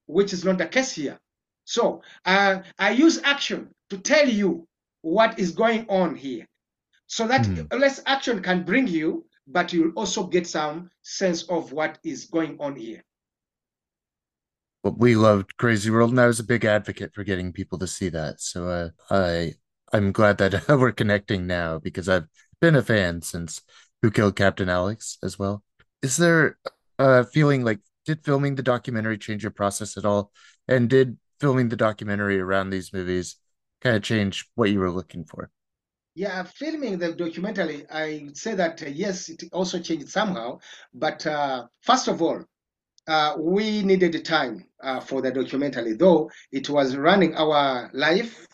which 0.07 0.33
is 0.33 0.45
not 0.45 0.59
the 0.59 0.67
case 0.67 0.93
here. 0.93 1.19
So 1.65 2.03
uh, 2.27 2.61
I 2.79 2.91
use 2.91 3.21
action 3.23 3.75
to 3.89 3.99
tell 3.99 4.29
you 4.29 4.67
what 5.03 5.39
is 5.39 5.53
going 5.53 5.87
on 5.89 6.15
here, 6.15 6.47
so 7.07 7.27
that 7.27 7.47
Hmm. 7.47 7.79
less 7.79 8.03
action 8.07 8.43
can 8.43 8.65
bring 8.65 8.87
you, 8.87 9.25
but 9.47 9.73
you'll 9.73 9.93
also 9.93 10.27
get 10.27 10.47
some 10.47 10.91
sense 11.03 11.43
of 11.45 11.73
what 11.73 11.99
is 12.05 12.27
going 12.27 12.59
on 12.61 12.77
here. 12.77 13.03
Well, 14.83 14.95
we 14.97 15.15
loved 15.17 15.57
Crazy 15.57 15.91
World, 15.91 16.11
and 16.11 16.21
I 16.21 16.27
was 16.27 16.41
a 16.41 16.45
big 16.45 16.65
advocate 16.65 17.15
for 17.15 17.25
getting 17.25 17.53
people 17.53 17.79
to 17.79 17.87
see 17.87 18.11
that. 18.11 18.41
So 18.41 18.69
uh, 18.69 18.91
I 19.11 19.55
I'm 19.93 20.13
glad 20.13 20.39
that 20.39 20.69
we're 20.69 20.93
connecting 20.93 21.47
now 21.47 21.79
because 21.79 22.09
I've 22.09 22.27
been 22.61 22.77
a 22.77 22.83
fan 22.83 23.23
since 23.23 23.63
Who 24.03 24.11
Killed 24.11 24.37
Captain 24.37 24.69
Alex 24.69 25.19
as 25.23 25.39
well. 25.39 25.63
Is 26.03 26.17
there 26.17 26.59
a 26.99 27.25
feeling 27.25 27.65
like 27.65 27.81
did 28.07 28.25
filming 28.25 28.55
the 28.55 28.63
documentary 28.63 29.19
change 29.19 29.43
your 29.43 29.51
process 29.53 29.97
at 29.97 30.05
all? 30.05 30.33
And 30.69 30.89
did 30.89 31.19
filming 31.41 31.69
the 31.69 31.77
documentary 31.77 32.41
around 32.41 32.71
these 32.71 32.93
movies 32.93 33.37
kind 33.81 33.97
of 33.97 34.03
change 34.03 34.47
what 34.55 34.71
you 34.71 34.79
were 34.79 34.91
looking 34.91 35.25
for? 35.25 35.51
Yeah, 36.15 36.43
filming 36.43 36.99
the 36.99 37.13
documentary, 37.13 37.89
I 37.89 38.23
would 38.25 38.37
say 38.37 38.55
that 38.55 38.83
uh, 38.83 38.87
yes, 38.87 39.29
it 39.29 39.45
also 39.53 39.79
changed 39.79 40.09
somehow. 40.09 40.59
But 40.93 41.27
uh, 41.27 41.67
first 41.83 42.09
of 42.09 42.21
all, 42.21 42.45
uh, 43.07 43.37
we 43.39 43.83
needed 43.83 44.25
time 44.25 44.67
uh, 44.83 45.01
for 45.01 45.23
the 45.23 45.31
documentary, 45.31 45.95
though 45.95 46.31
it 46.53 46.69
was 46.69 46.97
running 46.97 47.35
our 47.37 47.91
life 47.93 48.47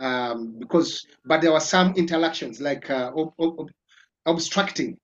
um, 0.00 0.56
because, 0.58 1.06
but 1.24 1.42
there 1.42 1.52
were 1.52 1.60
some 1.60 1.94
interactions 1.96 2.60
like 2.60 2.90
uh, 2.90 3.12
ob- 3.16 3.34
ob- 3.40 3.70
obstructing, 4.26 4.98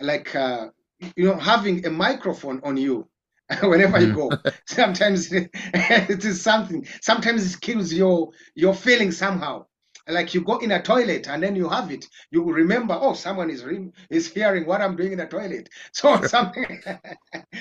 like 0.00 0.34
uh, 0.34 0.68
you 1.16 1.26
know, 1.26 1.36
having 1.36 1.86
a 1.86 1.90
microphone 1.90 2.60
on 2.64 2.76
you 2.76 3.08
whenever 3.62 4.00
you 4.00 4.08
Mhm. 4.08 4.12
go. 4.12 4.40
Sometimes 4.66 5.32
it 5.32 6.24
is 6.24 6.42
something. 6.42 6.86
Sometimes 7.00 7.54
it 7.54 7.60
kills 7.60 7.92
your 7.92 8.30
your 8.54 8.74
feeling 8.74 9.12
somehow. 9.12 9.66
Like 10.08 10.34
you 10.34 10.42
go 10.42 10.58
in 10.58 10.72
a 10.72 10.82
toilet 10.82 11.28
and 11.28 11.42
then 11.42 11.56
you 11.56 11.68
have 11.68 11.90
it. 11.90 12.06
You 12.30 12.44
remember, 12.44 12.98
oh, 13.00 13.14
someone 13.14 13.50
is 13.50 13.64
re- 13.64 13.90
is 14.10 14.32
hearing 14.32 14.66
what 14.66 14.80
I'm 14.82 14.96
doing 14.96 15.12
in 15.12 15.18
the 15.18 15.26
toilet. 15.26 15.68
So 15.92 16.22
Sure. 16.22 16.30
something 16.30 16.82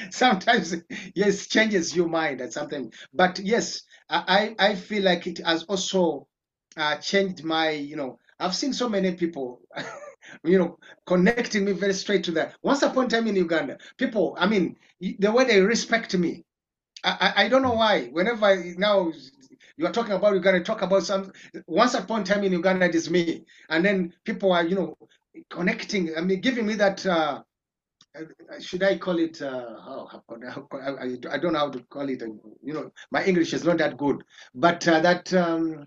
sometimes 0.10 0.76
yes 1.16 1.48
changes 1.48 1.96
your 1.96 2.08
mind 2.08 2.42
and 2.42 2.52
something. 2.54 2.92
But 3.14 3.40
yes, 3.40 3.84
I 4.10 4.56
I 4.60 4.70
I 4.70 4.76
feel 4.76 5.04
like 5.04 5.28
it 5.28 5.40
has 5.40 5.64
also 5.64 6.28
uh, 6.78 6.96
changed 6.98 7.44
my 7.44 7.72
you 7.72 7.96
know 7.96 8.20
I've 8.40 8.56
seen 8.56 8.74
so 8.74 8.90
many 8.90 9.14
people. 9.14 9.62
you 10.44 10.58
know, 10.58 10.78
connecting 11.06 11.66
me 11.66 11.72
very 11.72 11.94
straight 11.94 12.24
to 12.26 12.32
that. 12.32 12.56
Once 12.62 12.82
upon 12.82 13.06
a 13.06 13.10
time 13.10 13.28
in 13.28 13.36
Uganda, 13.36 13.78
people, 13.98 14.36
I 14.40 14.48
mean, 14.48 14.76
the 15.00 15.32
way 15.32 15.46
they 15.46 15.62
respect 15.62 16.18
me, 16.18 16.44
I, 17.04 17.34
I 17.38 17.48
don't 17.48 17.62
know 17.62 17.74
why. 17.74 18.06
Whenever 18.08 18.46
I, 18.46 18.74
now 18.78 19.12
you 19.78 19.86
are 19.86 19.92
talking 19.92 20.14
about 20.14 20.34
Uganda, 20.34 20.64
talk 20.64 20.82
about 20.82 21.04
some. 21.04 21.32
Once 21.68 21.94
upon 21.94 22.22
a 22.22 22.24
time 22.24 22.44
in 22.44 22.52
Uganda, 22.52 22.86
it 22.86 22.96
is 22.96 23.10
me, 23.10 23.46
and 23.70 23.86
then 23.86 24.14
people 24.24 24.52
are 24.52 24.66
you 24.66 24.76
know 24.76 24.98
connecting. 25.50 26.16
I 26.18 26.22
mean, 26.22 26.42
giving 26.42 26.66
me 26.66 26.76
that. 26.76 27.06
Uh, 27.06 27.42
uh 28.18 28.60
should 28.60 28.82
I 28.82 28.98
call 28.98 29.20
it? 29.20 29.42
Uh, 29.42 29.76
oh, 29.88 30.10
I, 30.74 31.18
I, 31.32 31.38
don't 31.38 31.54
know 31.54 31.60
how 31.60 31.70
to 31.70 31.80
call 31.90 32.10
it. 32.10 32.22
You 32.64 32.74
know, 32.74 32.92
my 33.12 33.24
English 33.24 33.54
is 33.54 33.66
not 33.66 33.78
that 33.78 33.98
good, 33.98 34.24
but 34.56 34.88
uh, 34.88 35.02
that 35.02 35.32
um, 35.34 35.86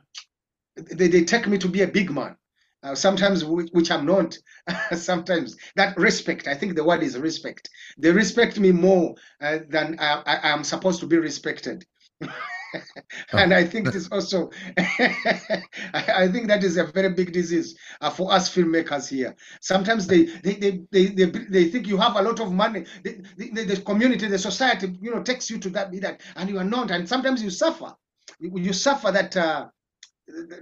they, 0.90 1.08
they 1.08 1.24
take 1.24 1.46
me 1.46 1.58
to 1.58 1.68
be 1.68 1.82
a 1.82 1.88
big 1.88 2.10
man. 2.10 2.36
Uh, 2.82 2.94
sometimes 2.94 3.44
which, 3.44 3.70
which, 3.72 3.90
I'm 3.90 4.06
not. 4.06 4.38
sometimes 4.96 5.56
that 5.74 5.96
respect. 5.96 6.46
I 6.46 6.54
think 6.54 6.76
the 6.76 6.84
word 6.84 7.02
is 7.02 7.18
respect. 7.18 7.68
They 7.96 8.12
respect 8.12 8.60
me 8.60 8.70
more 8.70 9.14
uh, 9.40 9.58
than 9.68 9.98
I, 9.98 10.22
I, 10.24 10.48
am 10.50 10.62
supposed 10.62 11.00
to 11.00 11.06
be 11.06 11.18
respected. 11.18 11.84
and 13.32 13.52
I 13.52 13.64
think 13.64 13.88
it 13.88 13.96
is 13.96 14.08
also. 14.10 14.50
I 14.76 16.28
think 16.30 16.46
that 16.46 16.62
is 16.62 16.76
a 16.76 16.84
very 16.84 17.10
big 17.10 17.32
disease 17.32 17.76
uh, 18.00 18.10
for 18.10 18.32
us 18.32 18.54
filmmakers 18.54 19.08
here. 19.08 19.34
Sometimes 19.60 20.06
they 20.06 20.26
they, 20.26 20.54
they 20.54 20.80
they, 20.92 21.06
they 21.06 21.24
they 21.24 21.64
think 21.70 21.88
you 21.88 21.96
have 21.96 22.14
a 22.14 22.22
lot 22.22 22.38
of 22.38 22.52
money. 22.52 22.84
The, 23.02 23.24
the, 23.36 23.64
the 23.64 23.80
community, 23.80 24.28
the 24.28 24.38
society, 24.38 24.96
you 25.00 25.12
know, 25.12 25.22
takes 25.24 25.50
you 25.50 25.58
to 25.58 25.70
that 25.70 25.90
that, 26.00 26.20
and 26.36 26.48
you 26.48 26.58
are 26.58 26.64
not. 26.64 26.92
And 26.92 27.08
sometimes 27.08 27.42
you 27.42 27.50
suffer. 27.50 27.92
You, 28.38 28.52
you 28.56 28.72
suffer 28.72 29.10
that. 29.10 29.72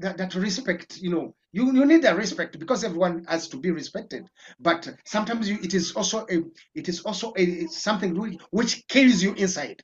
That, 0.00 0.16
that 0.16 0.34
respect 0.34 0.98
you 0.98 1.10
know 1.10 1.34
you, 1.52 1.72
you 1.72 1.86
need 1.86 2.02
that 2.02 2.16
respect 2.16 2.58
because 2.58 2.84
everyone 2.84 3.24
has 3.28 3.48
to 3.48 3.56
be 3.56 3.70
respected. 3.70 4.28
But 4.60 4.88
sometimes 5.04 5.48
you, 5.48 5.58
it 5.62 5.74
is 5.74 5.92
also 5.92 6.26
a 6.30 6.42
it 6.74 6.88
is 6.88 7.00
also 7.00 7.32
a 7.36 7.66
something 7.66 8.14
which 8.50 8.86
carries 8.88 9.22
you 9.22 9.32
inside. 9.34 9.82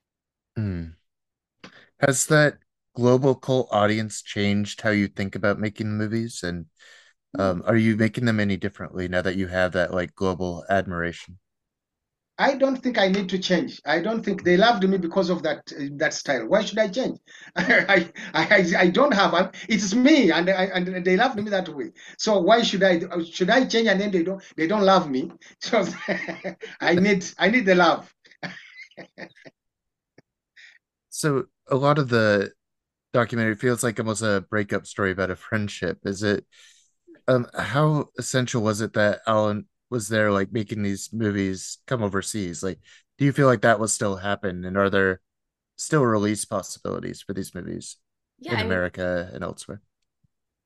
Mm. 0.58 0.92
has 2.00 2.26
that 2.26 2.58
global 2.94 3.34
cult 3.34 3.68
audience 3.72 4.22
changed 4.22 4.82
how 4.82 4.90
you 4.90 5.08
think 5.08 5.34
about 5.34 5.58
making 5.58 5.96
movies? 5.96 6.42
And 6.42 6.66
um, 7.38 7.62
are 7.66 7.76
you 7.76 7.96
making 7.96 8.26
them 8.26 8.38
any 8.38 8.56
differently 8.56 9.08
now 9.08 9.22
that 9.22 9.36
you 9.36 9.48
have 9.48 9.72
that 9.72 9.94
like 9.94 10.14
global 10.14 10.64
admiration 10.68 11.38
I 12.38 12.54
don't 12.54 12.76
think 12.76 12.98
I 12.98 13.08
need 13.08 13.28
to 13.28 13.38
change. 13.38 13.80
I 13.84 14.00
don't 14.00 14.24
think 14.24 14.42
they 14.42 14.56
loved 14.56 14.88
me 14.88 14.96
because 14.98 15.28
of 15.30 15.42
that 15.42 15.70
uh, 15.78 15.84
that 15.96 16.14
style. 16.14 16.48
Why 16.48 16.64
should 16.64 16.78
I 16.78 16.88
change? 16.88 17.18
I, 17.56 18.10
I, 18.34 18.72
I 18.78 18.88
don't 18.88 19.12
have. 19.12 19.52
It's 19.68 19.94
me, 19.94 20.30
and 20.32 20.48
I, 20.48 20.64
and 20.74 21.04
they 21.04 21.16
loved 21.16 21.36
me 21.36 21.50
that 21.50 21.68
way. 21.68 21.92
So 22.18 22.40
why 22.40 22.62
should 22.62 22.82
I 22.82 23.00
should 23.30 23.50
I 23.50 23.66
change? 23.66 23.88
And 23.88 24.00
then 24.00 24.10
they 24.10 24.22
don't 24.22 24.42
they 24.56 24.66
don't 24.66 24.82
love 24.82 25.10
me. 25.10 25.30
So 25.60 25.84
I 26.80 26.94
need 26.94 27.24
I 27.38 27.50
need 27.50 27.66
the 27.66 27.74
love. 27.74 28.12
so 31.10 31.44
a 31.70 31.76
lot 31.76 31.98
of 31.98 32.08
the 32.08 32.52
documentary 33.12 33.56
feels 33.56 33.82
like 33.82 33.98
almost 33.98 34.22
a 34.22 34.44
breakup 34.50 34.86
story 34.86 35.12
about 35.12 35.30
a 35.30 35.36
friendship. 35.36 35.98
Is 36.04 36.22
it? 36.22 36.44
Um, 37.28 37.46
how 37.56 38.08
essential 38.18 38.62
was 38.62 38.80
it 38.80 38.94
that 38.94 39.20
Alan 39.26 39.66
was 39.92 40.08
there 40.08 40.32
like 40.32 40.52
making 40.52 40.82
these 40.82 41.12
movies 41.12 41.78
come 41.86 42.02
overseas? 42.02 42.62
Like 42.62 42.80
do 43.18 43.24
you 43.24 43.32
feel 43.32 43.46
like 43.46 43.60
that 43.60 43.78
will 43.78 43.88
still 43.88 44.16
happen? 44.16 44.64
And 44.64 44.76
are 44.76 44.90
there 44.90 45.20
still 45.76 46.02
release 46.02 46.44
possibilities 46.44 47.22
for 47.22 47.32
these 47.34 47.54
movies 47.54 47.98
yeah, 48.40 48.54
in 48.54 48.58
I 48.58 48.62
america 48.62 49.26
mean, 49.26 49.34
and 49.36 49.44
elsewhere? 49.44 49.80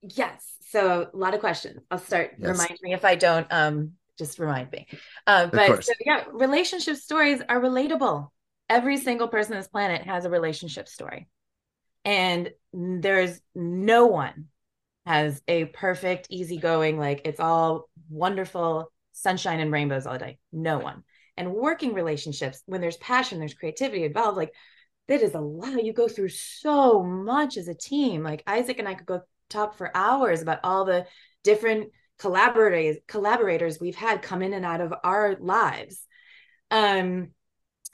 Yes 0.01 0.57
so 0.69 1.09
a 1.13 1.17
lot 1.17 1.35
of 1.35 1.41
questions. 1.41 1.83
I'll 1.91 1.99
start 1.99 2.33
yes. 2.39 2.49
remind 2.49 2.79
me 2.83 2.93
if 2.93 3.05
i 3.05 3.15
don't 3.15 3.47
um 3.51 3.93
just 4.19 4.39
remind 4.39 4.71
me. 4.73 4.87
Uh, 5.27 5.47
but 5.47 5.85
so, 5.85 5.93
yeah 6.05 6.25
relationship 6.33 6.97
stories 6.97 7.43
are 7.49 7.61
relatable. 7.61 8.31
Every 8.69 8.97
single 8.97 9.29
person 9.29 9.53
on 9.53 9.61
this 9.61 9.69
planet 9.69 10.03
has 10.03 10.25
a 10.25 10.31
relationship 10.31 10.89
story. 10.89 11.29
And 12.05 12.51
there's 12.73 13.41
no 13.55 14.07
one 14.07 14.47
has 15.05 15.43
a 15.47 15.67
perfect 15.67 16.29
easygoing 16.31 16.99
like 16.99 17.23
it's 17.25 17.41
all 17.41 17.89
wonderful 18.09 18.91
sunshine 19.17 19.61
and 19.61 19.73
rainbows 19.73 20.07
all 20.07 20.19
day. 20.19 20.39
No 20.53 20.79
one. 20.79 21.03
And 21.37 21.55
working 21.55 21.95
relationships, 21.95 22.63
when 22.67 22.81
there's 22.81 22.97
passion, 22.99 23.39
there's 23.39 23.55
creativity 23.55 24.05
involved, 24.05 24.37
like 24.37 24.53
that 25.09 25.23
is 25.23 25.35
a 25.35 25.41
lot. 25.41 25.85
You 25.85 25.93
go 25.93 26.09
through 26.09 26.29
so 26.29 27.03
much 27.03 27.57
as 27.57 27.69
a 27.69 27.75
team. 27.75 28.23
Like 28.23 28.43
Isaac 28.47 28.79
and 28.79 28.89
I 28.89 28.95
could 28.95 29.07
go 29.07 29.23
talk 29.49 29.77
for 29.77 29.97
hours 29.97 30.43
about 30.43 30.61
all 30.65 30.85
the 30.85 31.07
different 31.45 31.91
collaborators 32.19 32.97
collaborators 33.07 33.79
we've 33.79 33.95
had 33.95 34.23
come 34.23 34.43
in 34.43 34.55
and 34.55 34.65
out 34.65 34.81
of 34.81 34.93
our 35.05 35.37
lives. 35.39 36.07
Um 36.71 37.29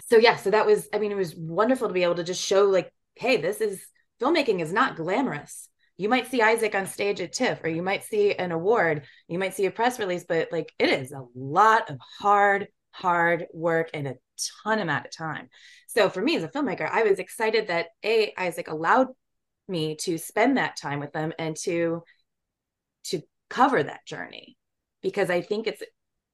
so 0.08 0.16
yeah, 0.16 0.36
so 0.36 0.50
that 0.50 0.66
was 0.66 0.88
I 0.94 0.98
mean 0.98 1.12
it 1.12 1.16
was 1.16 1.36
wonderful 1.36 1.88
to 1.88 1.94
be 1.94 2.04
able 2.04 2.14
to 2.16 2.24
just 2.24 2.42
show 2.42 2.64
like 2.64 2.92
hey, 3.14 3.36
this 3.36 3.60
is 3.60 3.84
filmmaking 4.20 4.60
is 4.60 4.72
not 4.72 4.96
glamorous 4.96 5.68
you 5.96 6.08
might 6.08 6.28
see 6.28 6.42
Isaac 6.42 6.74
on 6.74 6.86
stage 6.86 7.20
at 7.20 7.32
TIFF, 7.32 7.62
or 7.62 7.68
you 7.68 7.82
might 7.82 8.04
see 8.04 8.34
an 8.34 8.52
award, 8.52 9.06
you 9.28 9.38
might 9.38 9.54
see 9.54 9.66
a 9.66 9.70
press 9.70 9.98
release, 9.98 10.24
but 10.24 10.48
like 10.50 10.72
it 10.78 10.88
is 10.88 11.12
a 11.12 11.24
lot 11.34 11.90
of 11.90 11.98
hard, 12.18 12.68
hard 12.90 13.46
work 13.52 13.90
and 13.94 14.08
a 14.08 14.16
ton 14.64 14.78
amount 14.78 15.06
of 15.06 15.12
time. 15.12 15.48
So 15.86 16.08
for 16.08 16.22
me 16.22 16.36
as 16.36 16.42
a 16.42 16.48
filmmaker, 16.48 16.88
I 16.90 17.02
was 17.02 17.18
excited 17.18 17.68
that 17.68 17.88
A, 18.04 18.32
Isaac 18.36 18.68
allowed 18.68 19.08
me 19.68 19.96
to 19.96 20.18
spend 20.18 20.56
that 20.56 20.76
time 20.76 21.00
with 21.00 21.12
them 21.12 21.32
and 21.38 21.56
to 21.56 22.02
to 23.04 23.20
cover 23.50 23.82
that 23.82 24.06
journey 24.06 24.56
because 25.02 25.28
I 25.30 25.40
think 25.40 25.66
it's 25.66 25.82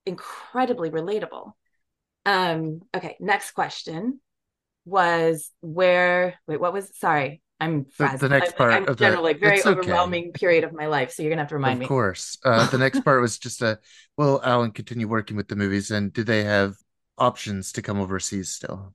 incredibly 0.06 0.90
relatable. 0.90 1.52
Um, 2.26 2.80
okay, 2.94 3.16
next 3.20 3.52
question 3.52 4.20
was 4.84 5.50
where 5.60 6.38
wait, 6.46 6.60
what 6.60 6.72
was 6.72 6.96
sorry, 6.98 7.42
I'm 7.60 7.86
frazzled. 7.86 8.20
The, 8.20 8.28
the 8.28 8.38
next 8.38 8.56
part 8.56 8.72
I'm, 8.72 8.84
I'm 8.84 8.88
of 8.90 8.98
generally 8.98 9.32
the, 9.32 9.38
very 9.40 9.62
overwhelming 9.64 10.24
okay. 10.24 10.38
period 10.38 10.64
of 10.64 10.72
my 10.72 10.86
life. 10.86 11.12
So 11.12 11.22
you're 11.22 11.30
gonna 11.30 11.42
have 11.42 11.48
to 11.48 11.56
remind 11.56 11.74
of 11.74 11.78
me. 11.80 11.84
Of 11.86 11.88
course. 11.88 12.38
Uh, 12.44 12.66
the 12.68 12.78
next 12.78 13.00
part 13.00 13.20
was 13.20 13.38
just 13.38 13.62
a 13.62 13.78
will 14.16 14.40
Alan 14.44 14.70
continue 14.70 15.08
working 15.08 15.36
with 15.36 15.48
the 15.48 15.56
movies 15.56 15.90
and 15.90 16.12
do 16.12 16.22
they 16.24 16.44
have 16.44 16.76
options 17.16 17.72
to 17.72 17.82
come 17.82 18.00
overseas 18.00 18.50
still? 18.50 18.94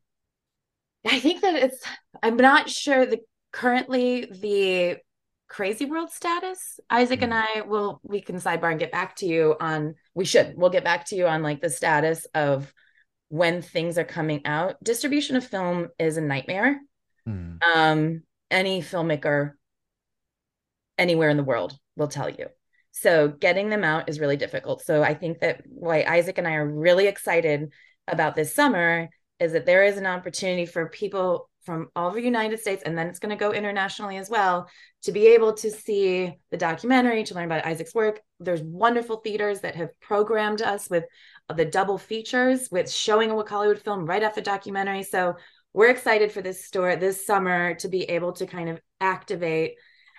I 1.06 1.20
think 1.20 1.42
that 1.42 1.56
it's 1.56 1.84
I'm 2.22 2.38
not 2.38 2.70
sure 2.70 3.06
the 3.06 3.20
currently 3.52 4.26
the 4.26 4.98
crazy 5.50 5.86
world 5.86 6.12
status. 6.12 6.80
Isaac 6.90 7.20
mm. 7.20 7.24
and 7.24 7.34
I 7.34 7.62
will 7.62 8.00
we 8.04 8.22
can 8.22 8.38
sidebar 8.38 8.72
and 8.72 8.80
get 8.80 8.92
back 8.92 9.18
to 9.18 9.26
you 9.26 9.56
on 9.60 9.96
we 10.14 10.26
should. 10.26 10.54
We'll 10.56 10.70
get 10.70 10.86
back 10.86 11.06
to 11.08 11.16
you 11.16 11.28
on 11.28 11.44
like 11.44 11.62
the 11.62 11.70
status 11.70 12.26
of 12.34 12.74
when 13.28 13.62
things 13.62 13.98
are 13.98 14.06
coming 14.06 14.46
out. 14.46 14.82
Distribution 14.84 15.36
of 15.36 15.46
film 15.46 15.90
is 16.00 16.16
a 16.18 16.22
nightmare. 16.22 16.80
Mm. 17.28 17.62
Um 17.64 18.24
any 18.54 18.82
filmmaker 18.82 19.52
anywhere 20.98 21.30
in 21.30 21.38
the 21.38 21.44
world 21.44 21.78
will 21.98 22.08
tell 22.08 22.30
you. 22.30 22.46
So 22.92 23.28
getting 23.28 23.70
them 23.70 23.84
out 23.84 24.08
is 24.08 24.20
really 24.20 24.38
difficult. 24.38 24.86
So 24.86 25.02
I 25.02 25.16
think 25.16 25.40
that 25.40 25.64
why 25.66 26.04
Isaac 26.04 26.38
and 26.38 26.48
I 26.48 26.54
are 26.54 26.66
really 26.66 27.08
excited 27.08 27.72
about 28.08 28.36
this 28.36 28.54
summer 28.54 29.10
is 29.40 29.54
that 29.54 29.66
there 29.66 29.84
is 29.84 29.98
an 29.98 30.06
opportunity 30.06 30.68
for 30.68 30.88
people 30.90 31.50
from 31.64 31.88
all 31.96 32.08
over 32.08 32.20
the 32.20 32.26
United 32.26 32.60
States, 32.60 32.84
and 32.86 32.98
then 32.98 33.08
it's 33.08 33.20
going 33.20 33.30
to 33.30 33.40
go 33.40 33.54
internationally 33.54 34.18
as 34.18 34.30
well, 34.30 34.68
to 35.02 35.14
be 35.14 35.28
able 35.28 35.54
to 35.54 35.72
see 35.72 36.38
the 36.52 36.58
documentary, 36.58 37.24
to 37.24 37.34
learn 37.34 37.46
about 37.46 37.66
Isaac's 37.66 37.96
work. 37.96 38.20
There's 38.42 38.62
wonderful 38.62 39.18
theaters 39.18 39.62
that 39.62 39.76
have 39.76 39.98
programmed 40.02 40.62
us 40.62 40.90
with 40.90 41.06
the 41.56 41.64
double 41.64 41.98
features, 41.98 42.68
with 42.70 42.92
showing 42.92 43.32
a 43.32 43.34
Wakaliwood 43.34 43.80
film 43.80 44.06
right 44.06 44.24
after 44.24 44.42
the 44.42 44.46
documentary. 44.46 45.04
So 45.04 45.36
we're 45.74 45.90
excited 45.90 46.32
for 46.32 46.42
this 46.42 46.64
store 46.64 46.96
this 46.96 47.26
summer 47.26 47.74
to 47.76 47.88
be 47.88 48.04
able 48.04 48.34
to 48.34 48.46
kind 48.46 48.70
of 48.70 48.80
activate 49.02 49.76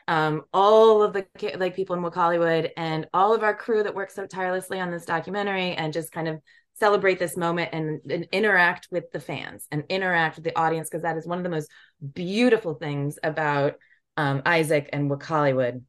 um, 0.06 0.42
all 0.52 1.02
of 1.02 1.12
the 1.12 1.26
like 1.56 1.75
people 1.75 1.96
in 1.96 2.02
Wakaliwood 2.02 2.70
and 2.76 3.06
all 3.14 3.34
of 3.34 3.42
our 3.42 3.54
crew 3.54 3.82
that 3.82 3.94
works 3.94 4.14
so 4.14 4.26
tirelessly 4.26 4.78
on 4.80 4.90
this 4.90 5.06
documentary 5.06 5.73
and 5.73 5.92
just 5.92 6.12
kind 6.12 6.28
of 6.28 6.40
celebrate 6.75 7.18
this 7.18 7.37
moment 7.37 7.70
and, 7.73 8.00
and 8.11 8.26
interact 8.32 8.88
with 8.90 9.11
the 9.12 9.20
fans 9.20 9.66
and 9.70 9.84
interact 9.88 10.37
with 10.37 10.44
the 10.44 10.58
audience 10.58 10.88
because 10.90 11.02
that 11.02 11.16
is 11.16 11.26
one 11.26 11.38
of 11.38 11.44
the 11.44 11.50
most 11.50 11.70
beautiful 12.12 12.75
things 12.75 13.18
about 13.23 13.76
um, 14.16 14.42
Isaac 14.44 14.90
and 14.92 15.11
Wakaliwood 15.11 15.82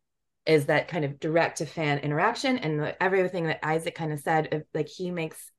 is 0.46 0.68
that 0.68 0.88
kind 0.88 1.04
of 1.04 1.20
direct 1.20 1.58
to 1.58 1.66
fan 1.66 1.98
interaction 2.00 2.60
and 2.60 2.96
everything 3.02 3.48
that 3.48 3.66
Isaac 3.66 3.96
kind 3.96 4.14
of 4.14 4.20
said 4.20 4.64
like 4.74 4.88
he 4.88 5.10
makes 5.12 5.52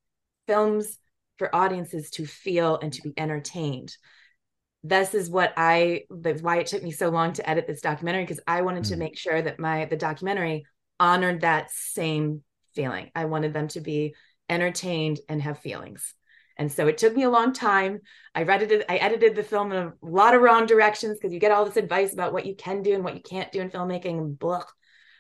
films 0.47 0.99
for 1.39 1.55
audiences 1.55 2.11
to 2.11 2.27
feel 2.27 2.79
and 2.81 2.93
to 2.93 3.03
be 3.03 3.15
entertained. 3.17 3.97
This 4.83 5.15
is 5.15 5.29
what 5.29 5.53
i 5.57 6.03
that's 6.11 6.43
why 6.43 6.59
it 6.59 6.67
took 6.67 6.83
me 6.83 6.93
so 6.93 7.09
long 7.09 7.33
to 7.33 7.51
edit 7.51 7.67
this 7.67 7.81
documentary 7.81 8.23
because 8.23 8.39
i 8.47 8.63
wanted 8.63 8.85
mm. 8.85 8.91
to 8.91 8.97
make 8.97 9.19
sure 9.19 9.43
that 9.43 9.59
my 9.59 9.87
the 9.87 9.97
documentary 9.97 10.65
honored 11.01 11.41
that 11.41 11.71
same 11.73 12.43
feeling. 12.75 13.11
I 13.15 13.25
wanted 13.25 13.53
them 13.53 13.69
to 13.69 13.81
be 13.81 14.15
entertained 14.49 15.19
and 15.29 15.43
have 15.43 15.59
feelings. 15.59 16.15
And 16.59 16.71
so 16.73 16.87
it 16.87 16.97
took 16.97 17.15
me 17.15 17.25
a 17.25 17.31
long 17.31 17.53
time. 17.53 18.01
I 18.35 18.43
edited 18.43 18.85
i 18.89 18.97
edited 18.97 19.35
the 19.35 19.43
film 19.43 19.73
in 19.73 19.79
a 19.79 19.93
lot 20.03 20.35
of 20.35 20.43
wrong 20.43 20.67
directions 20.67 21.19
because 21.19 21.33
you 21.33 21.41
get 21.41 21.51
all 21.51 21.65
this 21.65 21.77
advice 21.77 22.13
about 22.13 22.33
what 22.33 22.47
you 22.47 22.55
can 22.55 22.83
do 22.83 22.95
and 22.95 23.05
what 23.05 23.15
you 23.15 23.23
can't 23.23 23.53
do 23.53 23.61
in 23.61 23.71
filmmaking 23.71 24.39
blah 24.39 24.65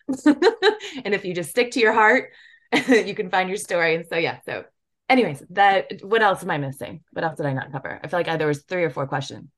and 0.27 1.15
if 1.15 1.25
you 1.25 1.35
just 1.35 1.51
stick 1.51 1.73
to 1.73 1.81
your 1.81 1.93
heart 1.93 2.31
you 2.89 3.15
can 3.15 3.31
find 3.31 3.49
your 3.49 3.59
story. 3.59 3.97
And 3.97 4.07
so 4.09 4.17
yeah 4.17 4.39
so 4.47 4.65
anyways, 5.09 5.43
that 5.51 6.01
what 6.03 6.23
else 6.23 6.43
am 6.43 6.51
I 6.51 6.59
missing? 6.59 7.01
What 7.13 7.25
else 7.25 7.37
did 7.37 7.47
I 7.47 7.53
not 7.53 7.73
cover? 7.73 8.01
I 8.03 8.09
feel 8.09 8.19
like 8.19 8.29
I, 8.29 8.37
there 8.37 8.47
was 8.47 8.63
three 8.63 8.85
or 8.85 8.91
four 8.91 9.07
questions. 9.07 9.49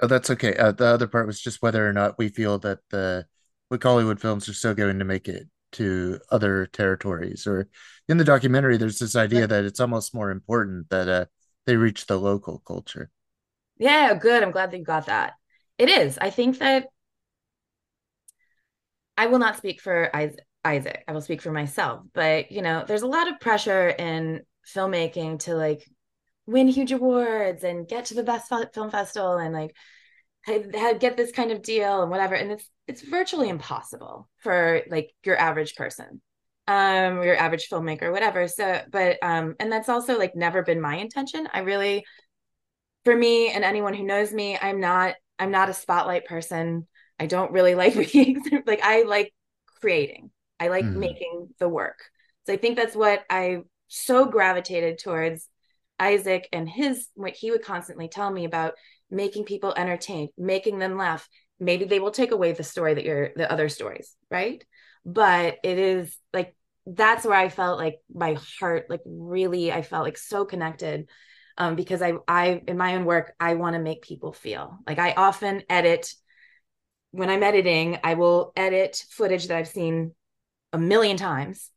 Oh, 0.00 0.06
that's 0.06 0.30
okay. 0.30 0.56
Uh, 0.56 0.72
the 0.72 0.86
other 0.86 1.06
part 1.06 1.26
was 1.26 1.40
just 1.40 1.62
whether 1.62 1.86
or 1.88 1.92
not 1.92 2.18
we 2.18 2.28
feel 2.28 2.58
that 2.60 2.78
the 2.90 3.26
Wakaliwood 3.72 4.20
films 4.20 4.48
are 4.48 4.54
still 4.54 4.74
going 4.74 4.98
to 4.98 5.04
make 5.04 5.28
it 5.28 5.48
to 5.72 6.18
other 6.30 6.66
territories. 6.66 7.46
Or 7.46 7.68
in 8.08 8.16
the 8.16 8.24
documentary, 8.24 8.76
there's 8.76 8.98
this 8.98 9.16
idea 9.16 9.46
that 9.46 9.64
it's 9.64 9.80
almost 9.80 10.14
more 10.14 10.30
important 10.30 10.90
that 10.90 11.08
uh, 11.08 11.24
they 11.66 11.76
reach 11.76 12.06
the 12.06 12.18
local 12.18 12.62
culture. 12.66 13.10
Yeah, 13.78 14.14
good. 14.14 14.42
I'm 14.42 14.50
glad 14.50 14.70
that 14.70 14.78
you 14.78 14.84
got 14.84 15.06
that. 15.06 15.34
It 15.78 15.88
is. 15.88 16.18
I 16.18 16.30
think 16.30 16.58
that 16.58 16.86
I 19.16 19.26
will 19.26 19.38
not 19.38 19.56
speak 19.56 19.80
for 19.80 20.14
Isaac. 20.14 21.04
I 21.06 21.12
will 21.12 21.20
speak 21.20 21.42
for 21.42 21.52
myself. 21.52 22.02
But, 22.12 22.52
you 22.52 22.62
know, 22.62 22.84
there's 22.86 23.02
a 23.02 23.06
lot 23.06 23.28
of 23.28 23.40
pressure 23.40 23.88
in 23.88 24.42
filmmaking 24.66 25.40
to 25.40 25.54
like 25.54 25.84
win 26.46 26.68
huge 26.68 26.92
awards 26.92 27.64
and 27.64 27.88
get 27.88 28.06
to 28.06 28.14
the 28.14 28.22
best 28.22 28.52
film 28.74 28.90
festival 28.90 29.36
and 29.36 29.54
like 29.54 29.74
get 30.46 31.16
this 31.16 31.32
kind 31.32 31.52
of 31.52 31.62
deal 31.62 32.02
and 32.02 32.10
whatever. 32.10 32.34
And 32.34 32.52
it's 32.52 32.68
it's 32.86 33.02
virtually 33.02 33.48
impossible 33.48 34.28
for 34.38 34.82
like 34.90 35.12
your 35.24 35.36
average 35.36 35.76
person 35.76 36.20
um 36.68 37.22
your 37.24 37.36
average 37.36 37.68
filmmaker 37.68 38.12
whatever. 38.12 38.46
So 38.48 38.82
but 38.90 39.18
um 39.22 39.56
and 39.58 39.70
that's 39.70 39.88
also 39.88 40.18
like 40.18 40.36
never 40.36 40.62
been 40.62 40.80
my 40.80 40.96
intention. 40.96 41.48
I 41.52 41.60
really 41.60 42.04
for 43.04 43.16
me 43.16 43.50
and 43.50 43.64
anyone 43.64 43.94
who 43.94 44.04
knows 44.04 44.32
me 44.32 44.56
i'm 44.62 44.78
not 44.78 45.16
i'm 45.38 45.50
not 45.50 45.68
a 45.68 45.74
spotlight 45.74 46.26
person. 46.26 46.86
I 47.18 47.26
don't 47.26 47.52
really 47.52 47.74
like 47.82 47.94
being 48.12 48.42
like 48.66 48.80
i 48.82 49.02
like 49.02 49.32
creating. 49.80 50.30
I 50.60 50.68
like 50.68 50.84
mm. 50.84 50.94
making 50.94 51.48
the 51.58 51.68
work. 51.68 51.98
So 52.46 52.52
i 52.52 52.56
think 52.56 52.76
that's 52.76 52.96
what 52.96 53.24
i 53.28 53.62
so 53.92 54.24
gravitated 54.24 54.98
towards 54.98 55.48
Isaac 55.98 56.48
and 56.52 56.68
his 56.68 57.08
what 57.14 57.34
he 57.34 57.50
would 57.50 57.62
constantly 57.62 58.08
tell 58.08 58.30
me 58.30 58.44
about 58.44 58.74
making 59.10 59.44
people 59.44 59.74
entertained, 59.76 60.30
making 60.38 60.78
them 60.78 60.96
laugh. 60.96 61.28
Maybe 61.60 61.84
they 61.84 62.00
will 62.00 62.10
take 62.10 62.32
away 62.32 62.52
the 62.52 62.64
story 62.64 62.94
that 62.94 63.04
you're 63.04 63.30
the 63.36 63.50
other 63.50 63.68
stories, 63.68 64.16
right? 64.30 64.64
But 65.04 65.58
it 65.62 65.78
is 65.78 66.16
like 66.32 66.56
that's 66.86 67.24
where 67.24 67.38
I 67.38 67.48
felt 67.48 67.78
like 67.78 68.00
my 68.12 68.36
heart, 68.58 68.86
like 68.88 69.02
really, 69.04 69.70
I 69.70 69.82
felt 69.82 70.04
like 70.04 70.18
so 70.18 70.44
connected. 70.44 71.08
Um, 71.58 71.76
because 71.76 72.00
I 72.00 72.14
I 72.26 72.62
in 72.66 72.78
my 72.78 72.96
own 72.96 73.04
work, 73.04 73.34
I 73.38 73.54
want 73.54 73.74
to 73.74 73.80
make 73.80 74.02
people 74.02 74.32
feel 74.32 74.78
like 74.86 74.98
I 74.98 75.12
often 75.12 75.62
edit 75.68 76.12
when 77.10 77.28
I'm 77.28 77.42
editing, 77.42 77.98
I 78.02 78.14
will 78.14 78.52
edit 78.56 79.04
footage 79.10 79.48
that 79.48 79.58
I've 79.58 79.68
seen 79.68 80.14
a 80.72 80.78
million 80.78 81.18
times 81.18 81.70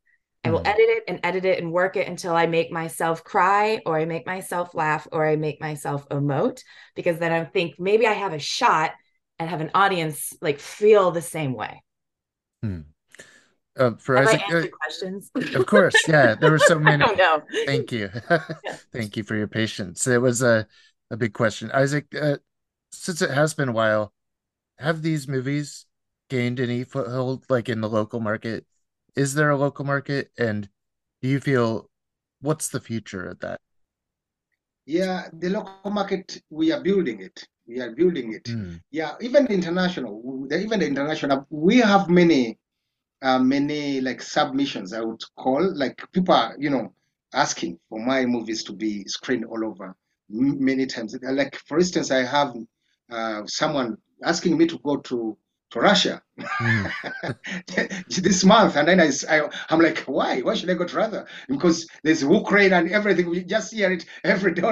I 0.46 0.50
will 0.50 0.60
mm. 0.60 0.68
edit 0.68 0.88
it 0.88 1.04
and 1.08 1.20
edit 1.22 1.44
it 1.44 1.58
and 1.58 1.72
work 1.72 1.96
it 1.96 2.06
until 2.06 2.34
I 2.34 2.46
make 2.46 2.70
myself 2.70 3.24
cry 3.24 3.80
or 3.84 3.98
I 3.98 4.04
make 4.04 4.26
myself 4.26 4.74
laugh 4.74 5.08
or 5.10 5.26
I 5.26 5.36
make 5.36 5.60
myself 5.60 6.08
emote 6.08 6.62
because 6.94 7.18
then 7.18 7.32
I 7.32 7.44
think 7.44 7.80
maybe 7.80 8.06
I 8.06 8.12
have 8.12 8.32
a 8.32 8.38
shot 8.38 8.92
and 9.38 9.50
have 9.50 9.60
an 9.60 9.70
audience 9.74 10.32
like 10.40 10.60
feel 10.60 11.10
the 11.10 11.22
same 11.22 11.52
way. 11.52 11.82
Hmm. 12.62 12.80
Uh, 13.76 13.90
for 13.98 14.16
have 14.16 14.28
Isaac, 14.28 14.42
I 14.48 14.58
uh, 14.58 14.66
questions? 14.68 15.30
of 15.54 15.66
course, 15.66 15.96
yeah. 16.08 16.34
There 16.34 16.50
were 16.50 16.58
so 16.58 16.78
many. 16.78 17.04
No, 17.16 17.42
Thank 17.66 17.92
you, 17.92 18.08
thank 18.92 19.16
you 19.16 19.22
for 19.22 19.34
your 19.36 19.48
patience. 19.48 20.06
It 20.06 20.20
was 20.20 20.42
a 20.42 20.66
a 21.10 21.16
big 21.16 21.34
question, 21.34 21.70
Isaac. 21.72 22.06
Uh, 22.18 22.38
since 22.92 23.20
it 23.20 23.30
has 23.30 23.52
been 23.52 23.68
a 23.68 23.72
while, 23.72 24.14
have 24.78 25.02
these 25.02 25.28
movies 25.28 25.84
gained 26.30 26.58
any 26.58 26.84
foothold, 26.84 27.44
like 27.50 27.68
in 27.68 27.82
the 27.82 27.88
local 27.88 28.20
market? 28.20 28.64
Is 29.16 29.34
there 29.34 29.50
a 29.50 29.56
local 29.56 29.84
market? 29.84 30.30
And 30.38 30.68
do 31.22 31.28
you 31.28 31.40
feel 31.40 31.90
what's 32.40 32.68
the 32.68 32.80
future 32.80 33.26
of 33.26 33.40
that? 33.40 33.60
Yeah 34.84 35.28
the 35.32 35.48
local 35.48 35.90
market 35.90 36.40
we 36.50 36.70
are 36.70 36.80
building 36.82 37.20
it. 37.20 37.48
We 37.66 37.80
are 37.80 37.90
building 37.90 38.34
it. 38.34 38.44
Mm. 38.44 38.80
yeah 38.90 39.14
even 39.20 39.46
international 39.48 40.46
even 40.52 40.80
the 40.80 40.86
international 40.86 41.46
we 41.50 41.78
have 41.78 42.08
many 42.08 42.58
uh, 43.22 43.38
many 43.38 44.00
like 44.00 44.22
submissions 44.22 44.92
i 44.92 45.00
would 45.00 45.22
call. 45.36 45.62
Like 45.74 46.00
people 46.12 46.34
are 46.34 46.54
you 46.58 46.70
know 46.70 46.92
asking 47.34 47.78
for 47.88 47.98
my 47.98 48.24
movies 48.26 48.62
to 48.64 48.72
be 48.72 49.04
screened 49.08 49.44
all 49.46 49.64
over 49.64 49.96
many 50.28 50.86
times. 50.86 51.16
Like 51.22 51.56
for 51.66 51.78
instance 51.78 52.10
i 52.10 52.22
have 52.22 52.54
uh, 53.10 53.42
someone 53.46 53.96
asking 54.22 54.56
me 54.56 54.66
to 54.66 54.78
go 54.78 54.96
to 54.98 55.36
to 55.76 55.82
Russia 55.82 56.22
mm. 56.38 56.92
this 58.22 58.44
month. 58.44 58.76
And 58.76 58.88
then 58.88 59.00
I, 59.00 59.10
I, 59.28 59.48
am 59.70 59.80
like, 59.80 60.00
why? 60.00 60.40
Why 60.40 60.54
should 60.54 60.70
I 60.70 60.74
go 60.74 60.84
to 60.84 60.96
Russia? 60.96 61.26
Because 61.48 61.86
there's 62.02 62.22
Ukraine 62.22 62.72
and 62.72 62.90
everything. 62.90 63.30
We 63.30 63.44
just 63.44 63.72
hear 63.72 63.92
it 63.92 64.04
every 64.24 64.54
day. 64.54 64.62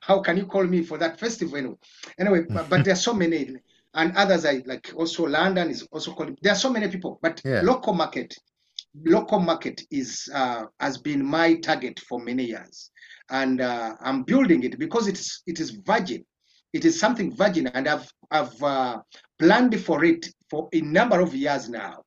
How 0.00 0.20
can 0.20 0.36
you 0.36 0.46
call 0.46 0.64
me 0.64 0.82
for 0.82 0.98
that 0.98 1.20
festival? 1.20 1.56
Anyway, 1.56 1.76
anyway 2.18 2.40
but, 2.50 2.68
but 2.68 2.84
there's 2.84 3.02
so 3.02 3.14
many. 3.14 3.50
And 3.96 4.16
others 4.16 4.44
I 4.44 4.62
like 4.66 4.92
also 4.96 5.24
London 5.24 5.70
is 5.70 5.86
also 5.92 6.12
calling. 6.14 6.36
There 6.42 6.52
are 6.52 6.56
so 6.56 6.70
many 6.70 6.88
people, 6.88 7.20
but 7.22 7.40
yeah. 7.44 7.60
local 7.62 7.94
market, 7.94 8.34
local 9.04 9.38
market 9.38 9.82
is 9.92 10.28
uh, 10.34 10.64
has 10.80 10.98
been 10.98 11.24
my 11.24 11.54
target 11.60 12.00
for 12.00 12.18
many 12.18 12.42
years, 12.46 12.90
and 13.30 13.60
uh, 13.60 13.94
I'm 14.00 14.24
building 14.24 14.64
it 14.64 14.80
because 14.80 15.06
it's 15.06 15.44
it 15.46 15.60
is 15.60 15.70
virgin 15.70 16.24
it 16.74 16.84
is 16.84 16.98
something 16.98 17.34
virgin, 17.34 17.68
and 17.68 17.88
I've 17.88 18.12
I've 18.30 18.62
uh, 18.62 19.00
planned 19.38 19.80
for 19.80 20.04
it 20.04 20.26
for 20.50 20.68
a 20.72 20.80
number 20.80 21.20
of 21.20 21.34
years 21.34 21.68
now. 21.68 22.02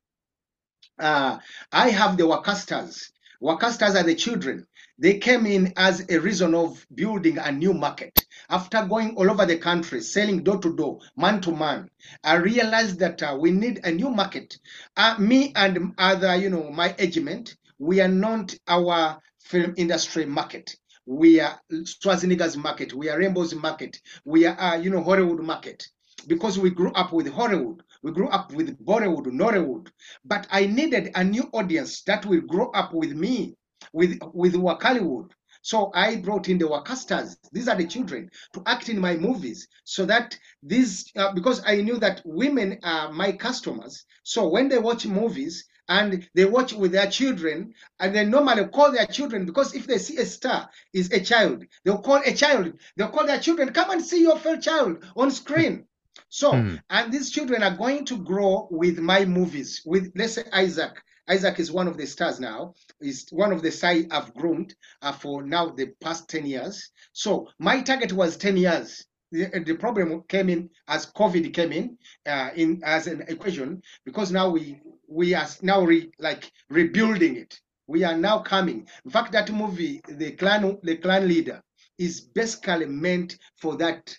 Uh, 1.00 1.40
I 1.72 1.90
have 1.90 2.18
the 2.18 2.28
Waka 2.28 2.52
Starz. 2.52 3.12
Worcesters 3.40 3.96
are 3.96 4.04
the 4.04 4.16
children. 4.16 4.66
They 5.00 5.20
came 5.20 5.46
in 5.46 5.72
as 5.78 6.06
a 6.10 6.20
reason 6.20 6.54
of 6.54 6.86
building 6.94 7.38
a 7.38 7.52
new 7.52 7.74
market. 7.74 8.12
After 8.50 8.84
going 8.84 9.16
all 9.16 9.30
over 9.30 9.46
the 9.46 9.58
country, 9.58 10.02
selling 10.02 10.44
door 10.44 10.58
to 10.58 10.76
door, 10.76 11.00
man 11.16 11.40
to 11.42 11.52
man, 11.56 11.88
I 12.24 12.36
realized 12.36 13.00
that 13.00 13.22
uh, 13.24 13.38
we 13.40 13.52
need 13.52 13.82
a 13.86 13.92
new 13.92 14.10
market. 14.10 14.58
Uh, 14.98 15.16
me 15.20 15.54
and 15.56 15.94
other, 15.98 16.36
you 16.36 16.50
know, 16.50 16.72
my 16.72 16.96
agent, 16.98 17.56
we 17.78 18.02
are 18.02 18.08
not 18.08 18.56
our 18.68 19.20
film 19.40 19.76
industry 19.78 20.26
market 20.26 20.76
we 21.08 21.40
are 21.40 21.60
Schwarzenegger's 21.72 22.58
market, 22.58 22.94
we 22.94 23.10
are 23.10 23.18
Rainbow's 23.18 23.56
market, 23.56 24.00
we 24.26 24.46
are, 24.46 24.60
uh, 24.60 24.76
you 24.76 24.90
know, 24.90 25.02
Hollywood 25.02 25.42
market. 25.42 25.88
Because 26.28 26.60
we 26.60 26.70
grew 26.70 26.92
up 26.94 27.14
with 27.14 27.32
Hollywood, 27.32 27.82
we 28.04 28.12
grew 28.12 28.28
up 28.28 28.52
with 28.52 28.78
Bollywood, 28.86 29.28
Nollywood. 29.28 29.88
But 30.26 30.48
I 30.52 30.66
needed 30.66 31.12
a 31.16 31.24
new 31.24 31.44
audience 31.54 32.02
that 32.04 32.26
will 32.26 32.42
grow 32.42 32.70
up 32.72 32.94
with 32.94 33.14
me, 33.14 33.56
with, 33.94 34.20
with 34.34 34.56
Wakaliwood. 34.56 35.32
So 35.62 35.92
I 35.94 36.18
brought 36.18 36.50
in 36.50 36.58
the 36.58 36.68
Waka 36.68 36.94
Starz. 36.94 37.38
These 37.52 37.68
are 37.68 37.76
the 37.76 37.88
children 37.88 38.30
to 38.54 38.64
act 38.66 38.90
in 38.90 39.00
my 39.00 39.16
movies 39.16 39.68
so 39.86 40.06
that 40.06 40.38
these, 40.64 41.10
uh, 41.16 41.34
because 41.34 41.62
I 41.66 41.82
knew 41.82 41.98
that 42.00 42.22
women 42.26 42.80
are 42.84 43.12
my 43.14 43.32
customers. 43.32 44.06
So 44.24 44.48
when 44.50 44.70
they 44.70 44.80
watch 44.80 45.06
movies, 45.06 45.66
and 45.90 46.28
they 46.34 46.46
watch 46.46 46.74
with 46.74 46.92
their 46.92 47.10
children 47.10 47.74
and 48.00 48.16
they 48.16 48.26
normally 48.26 48.66
call 48.68 48.92
their 48.92 49.06
children 49.06 49.46
because 49.46 49.74
if 49.74 49.88
they 49.88 49.98
see 49.98 50.18
a 50.18 50.26
star 50.26 50.70
is 50.94 51.12
a 51.12 51.20
child 51.20 51.66
they'll 51.84 52.00
call 52.00 52.22
a 52.26 52.34
child. 52.34 52.74
They'll 52.96 53.10
call 53.10 53.26
their 53.26 53.40
children 53.40 53.74
come 53.74 53.92
and 53.92 54.04
see 54.04 54.22
your 54.22 54.38
fellow 54.38 54.60
child 54.60 55.04
on 55.16 55.32
screen. 55.32 55.86
So 56.30 56.52
mm. 56.52 56.82
and 56.90 57.12
these 57.12 57.32
children 57.32 57.64
are 57.64 57.76
going 57.76 58.06
to 58.06 58.18
grow 58.18 58.68
with 58.70 59.00
my 59.00 59.26
movies 59.26 59.82
with 59.86 60.12
let's 60.16 60.34
say 60.34 60.44
isaac. 60.52 61.02
Isaac 61.30 61.60
is 61.60 61.72
one 61.72 61.88
of 61.88 61.98
the 61.98 62.08
stars 62.08 62.40
now. 62.40 62.74
Is 63.02 63.28
one 63.32 63.52
of 63.52 63.62
the 63.62 63.72
side 63.72 64.08
i've 64.12 64.34
groomed 64.34 64.76
uh, 65.02 65.12
for 65.12 65.44
now 65.44 65.70
the 65.70 65.88
past 66.02 66.30
10 66.30 66.46
years. 66.46 66.92
So 67.14 67.50
my 67.60 67.82
target 67.82 68.14
was 68.14 68.38
10 68.38 68.58
years. 68.58 69.06
The, 69.32 69.62
the 69.66 69.76
problem 69.76 70.24
came 70.30 70.48
in 70.48 70.70
as 70.88 71.06
COVID 71.06 71.54
came 71.54 71.74
in, 71.74 71.98
uh, 72.26 72.52
in 72.56 72.82
as 72.86 73.08
an 73.08 73.26
equation 73.28 73.82
because 74.06 74.32
now 74.32 74.50
we 74.50 74.80
we 75.08 75.34
are 75.34 75.48
now 75.62 75.84
re, 75.84 76.10
like 76.20 76.52
rebuilding 76.70 77.38
it. 77.38 77.60
We 77.88 78.04
are 78.04 78.18
now 78.18 78.40
coming. 78.40 78.88
In 79.06 79.12
fact, 79.12 79.32
that 79.32 79.52
movie, 79.52 80.02
the 80.08 80.32
clan 80.32 80.78
the 80.84 80.98
clan 80.98 81.28
leader, 81.28 81.62
is 81.98 82.22
basically 82.22 82.86
meant 82.86 83.38
for 83.56 83.78
that. 83.78 84.16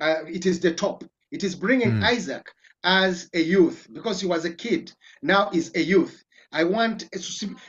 Uh, 0.00 0.24
it 0.26 0.46
is 0.46 0.60
the 0.60 0.74
top. 0.74 1.04
It 1.30 1.42
is 1.42 1.54
bringing 1.54 1.92
mm. 1.92 2.04
Isaac 2.04 2.46
as 2.84 3.28
a 3.34 3.40
youth 3.40 3.88
because 3.92 4.20
he 4.20 4.26
was 4.26 4.44
a 4.44 4.54
kid. 4.54 4.92
Now 5.22 5.50
is 5.52 5.72
a 5.74 5.80
youth. 5.80 6.22
I 6.52 6.64
want 6.64 7.08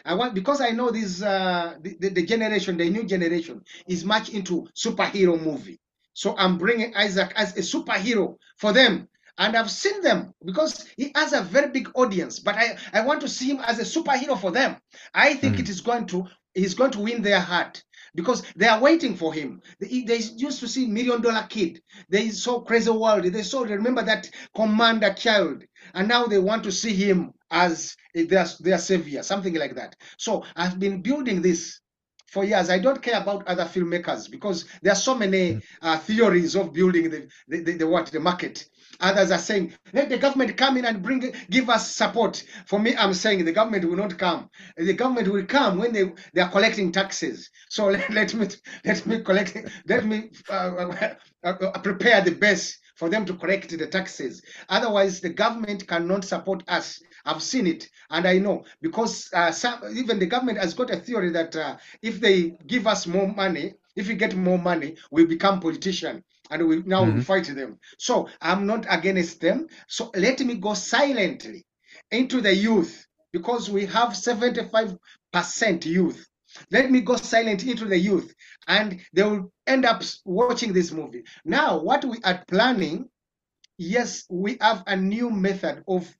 I 0.06 0.14
want 0.14 0.34
because 0.34 0.62
I 0.62 0.70
know 0.70 0.90
this 0.90 1.22
uh, 1.22 1.76
the, 1.82 2.10
the 2.10 2.26
generation, 2.26 2.78
the 2.78 2.90
new 2.90 3.04
generation 3.04 3.62
is 3.88 4.06
much 4.06 4.30
into 4.30 4.68
superhero 4.76 5.42
movie. 5.42 5.80
So 6.14 6.36
I'm 6.38 6.58
bringing 6.58 6.96
Isaac 6.96 7.34
as 7.36 7.58
a 7.58 7.62
superhero 7.62 8.36
for 8.58 8.72
them. 8.74 9.08
And 9.40 9.56
I've 9.56 9.72
seen 9.72 10.02
them 10.02 10.34
because 10.46 10.86
he 10.98 11.12
has 11.16 11.34
a 11.34 11.42
very 11.42 11.70
big 11.70 11.90
audience, 11.96 12.40
but 12.40 12.56
I, 12.56 12.78
I 12.94 13.02
want 13.06 13.22
to 13.22 13.30
see 13.30 13.50
him 13.50 13.62
as 13.66 13.80
a 13.80 13.84
superhero 13.84 14.40
for 14.40 14.52
them. 14.52 14.76
I 15.14 15.34
think 15.34 15.56
mm. 15.56 15.60
it 15.62 15.70
is 15.70 15.82
going 15.82 16.06
to 16.08 16.28
he's 16.54 16.74
going 16.74 16.92
to 16.92 17.00
win 17.00 17.22
their 17.22 17.40
heart 17.40 17.82
because 18.16 18.44
they 18.56 18.68
are 18.68 18.82
waiting 18.82 19.16
for 19.16 19.34
him. 19.34 19.62
They, 19.80 20.02
they 20.02 20.18
used 20.18 20.60
to 20.60 20.68
see 20.68 20.88
Million 20.88 21.22
Dollar 21.22 21.46
Kid. 21.48 21.82
They 22.10 22.30
saw 22.30 22.62
Crazy 22.62 22.90
World. 22.90 23.24
They 23.24 23.44
saw 23.44 23.62
remember 23.62 24.04
that 24.04 24.30
Commander 24.56 25.14
Child, 25.14 25.64
and 25.94 26.08
now 26.08 26.26
they 26.26 26.40
want 26.40 26.64
to 26.66 26.72
see 26.72 26.94
him 26.94 27.32
as 27.50 27.96
their, 28.14 28.46
their 28.60 28.78
savior, 28.78 29.24
something 29.24 29.56
like 29.56 29.76
that. 29.76 29.96
So 30.18 30.44
I've 30.56 30.80
been 30.80 31.02
building 31.02 31.42
this 31.42 31.80
for 32.28 32.44
years. 32.44 32.70
I 32.70 32.80
don't 32.80 33.02
care 33.02 33.20
about 33.22 33.48
other 33.48 33.66
filmmakers 33.66 34.30
because 34.30 34.66
there 34.82 34.94
are 34.94 34.98
so 34.98 35.16
many 35.16 35.56
mm. 35.56 35.64
uh, 35.82 35.98
theories 35.98 36.56
of 36.56 36.74
building 36.74 37.10
the, 37.10 37.28
the, 37.48 37.64
the, 37.64 37.78
the 37.78 37.88
what 37.88 38.08
the 38.08 38.20
market. 38.20 38.68
Others 39.00 39.32
are 39.32 39.38
saying, 39.40 39.74
let 39.94 40.10
the 40.10 40.18
government 40.18 40.58
come 40.58 40.78
in 40.78 40.86
and 40.86 41.02
bring 41.02 41.34
give 41.50 41.70
us 41.70 41.96
support. 41.96 42.44
For 42.66 42.80
me, 42.80 42.96
I'm 42.98 43.14
saying 43.14 43.46
the 43.46 43.52
government 43.54 43.86
will 43.86 43.96
not 43.96 44.18
come. 44.18 44.50
The 44.78 44.94
government 44.94 45.28
will 45.30 45.46
come 45.46 45.80
when 45.80 45.94
they, 45.94 46.12
they 46.34 46.42
are 46.42 46.52
collecting 46.52 46.92
taxes. 46.92 47.50
So 47.70 47.88
let, 47.90 48.10
let 48.10 48.34
me 48.34 48.48
let 48.86 49.06
me 49.06 49.22
collect 49.22 49.58
let 49.88 50.06
me 50.06 50.32
uh, 50.50 50.92
uh, 51.44 51.54
uh, 51.62 51.80
prepare 51.80 52.22
the 52.22 52.32
best 52.32 52.78
for 52.96 53.10
them 53.10 53.26
to 53.26 53.34
collect 53.36 53.70
the 53.70 53.88
taxes. 53.88 54.42
Otherwise, 54.68 55.22
the 55.22 55.30
government 55.30 55.88
cannot 55.88 56.26
support 56.26 56.64
us. 56.68 57.02
I've 57.26 57.42
seen 57.42 57.68
it, 57.68 57.88
and 58.10 58.28
I 58.28 58.40
know 58.40 58.66
because 58.82 59.30
uh, 59.34 59.52
some, 59.52 59.82
even 59.96 60.20
the 60.20 60.26
government 60.26 60.58
has 60.58 60.74
got 60.74 60.90
a 60.92 60.98
theory 60.98 61.32
that 61.32 61.56
uh, 61.56 61.78
if 62.02 62.20
they 62.20 62.52
give 62.68 62.88
us 62.88 63.08
more 63.08 63.28
money, 63.28 63.76
if 63.96 64.08
we 64.08 64.16
get 64.16 64.36
more 64.36 64.58
money, 64.58 64.96
we 65.12 65.26
become 65.26 65.60
politician 65.62 66.24
and 66.50 66.68
we 66.68 66.82
now 66.84 67.06
mm-hmm. 67.06 67.22
fight 67.22 67.46
them. 67.46 67.80
So 67.98 68.30
I'm 68.42 68.66
not 68.66 68.86
against 68.90 69.42
them. 69.42 69.68
So 69.88 70.12
let 70.16 70.40
me 70.40 70.56
go 70.56 70.74
silently 70.74 71.66
into 72.12 72.42
the 72.42 72.54
youth 72.54 73.06
because 73.32 73.70
we 73.70 73.86
have 73.86 74.10
75% 74.10 74.98
youth. 75.86 76.26
Let 76.72 76.90
me 76.90 77.02
go 77.02 77.16
silent 77.16 77.64
into 77.66 77.86
the 77.86 77.98
youth 77.98 78.34
and 78.68 79.00
they 79.14 79.24
will 79.24 79.52
end 79.68 79.86
up 79.86 80.02
watching 80.26 80.74
this 80.74 80.92
movie. 80.92 81.24
Now, 81.46 81.80
what 81.80 82.04
we 82.04 82.18
are 82.24 82.44
planning, 82.48 83.10
yes, 83.78 84.26
we 84.30 84.58
have 84.60 84.84
a 84.88 84.96
new 84.96 85.30
method 85.30 85.84
of 85.88 86.12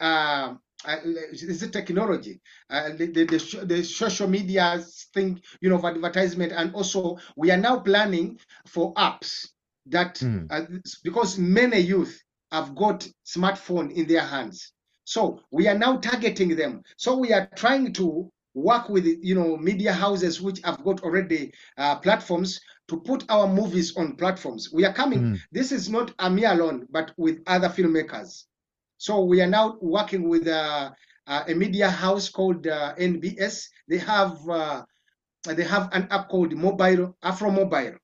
uh, 0.00 0.54
uh, 0.82 0.96
is 1.04 1.62
it 1.62 1.74
technology, 1.74 2.40
uh, 2.70 2.88
the, 2.96 3.06
the, 3.06 3.24
the, 3.24 3.64
the, 3.66 3.84
social 3.84 4.26
media 4.26 4.82
thing, 5.12 5.38
you 5.60 5.68
know, 5.68 5.76
of 5.76 5.84
advertisement, 5.84 6.52
and 6.52 6.74
also 6.74 7.18
we 7.36 7.50
are 7.50 7.58
now 7.58 7.78
planning 7.78 8.38
for 8.66 8.94
apps 8.94 9.50
that 9.86 10.16
mm. 10.16 10.46
uh, 10.50 10.62
because 11.02 11.38
many 11.38 11.78
youth 11.78 12.22
have 12.52 12.74
got 12.74 13.06
smartphone 13.26 13.92
in 13.92 14.06
their 14.06 14.22
hands, 14.22 14.72
so 15.04 15.40
we 15.50 15.68
are 15.68 15.78
now 15.78 15.96
targeting 15.96 16.56
them. 16.56 16.82
So 16.96 17.16
we 17.16 17.32
are 17.32 17.48
trying 17.56 17.92
to 17.94 18.30
work 18.54 18.88
with 18.88 19.06
you 19.06 19.34
know 19.34 19.56
media 19.56 19.92
houses 19.92 20.40
which 20.40 20.60
have 20.64 20.82
got 20.84 21.02
already 21.02 21.52
uh, 21.78 21.96
platforms 21.96 22.60
to 22.88 22.98
put 22.98 23.24
our 23.28 23.46
movies 23.46 23.96
on 23.96 24.16
platforms. 24.16 24.70
We 24.72 24.84
are 24.84 24.92
coming. 24.92 25.20
Mm. 25.20 25.38
This 25.52 25.72
is 25.72 25.88
not 25.88 26.12
a 26.18 26.28
me 26.28 26.44
alone, 26.44 26.86
but 26.90 27.12
with 27.16 27.38
other 27.46 27.68
filmmakers. 27.68 28.44
So 28.98 29.24
we 29.24 29.40
are 29.40 29.46
now 29.46 29.78
working 29.80 30.28
with 30.28 30.46
uh, 30.46 30.90
uh, 31.26 31.44
a 31.46 31.54
media 31.54 31.88
house 31.88 32.28
called 32.28 32.66
uh, 32.66 32.94
NBS. 32.96 33.66
They 33.88 33.98
have 33.98 34.36
uh, 34.48 34.82
they 35.44 35.64
have 35.64 35.88
an 35.92 36.08
app 36.10 36.28
called 36.28 36.52
Mobile 36.52 37.16
Afro 37.22 37.50
Mobile. 37.50 37.94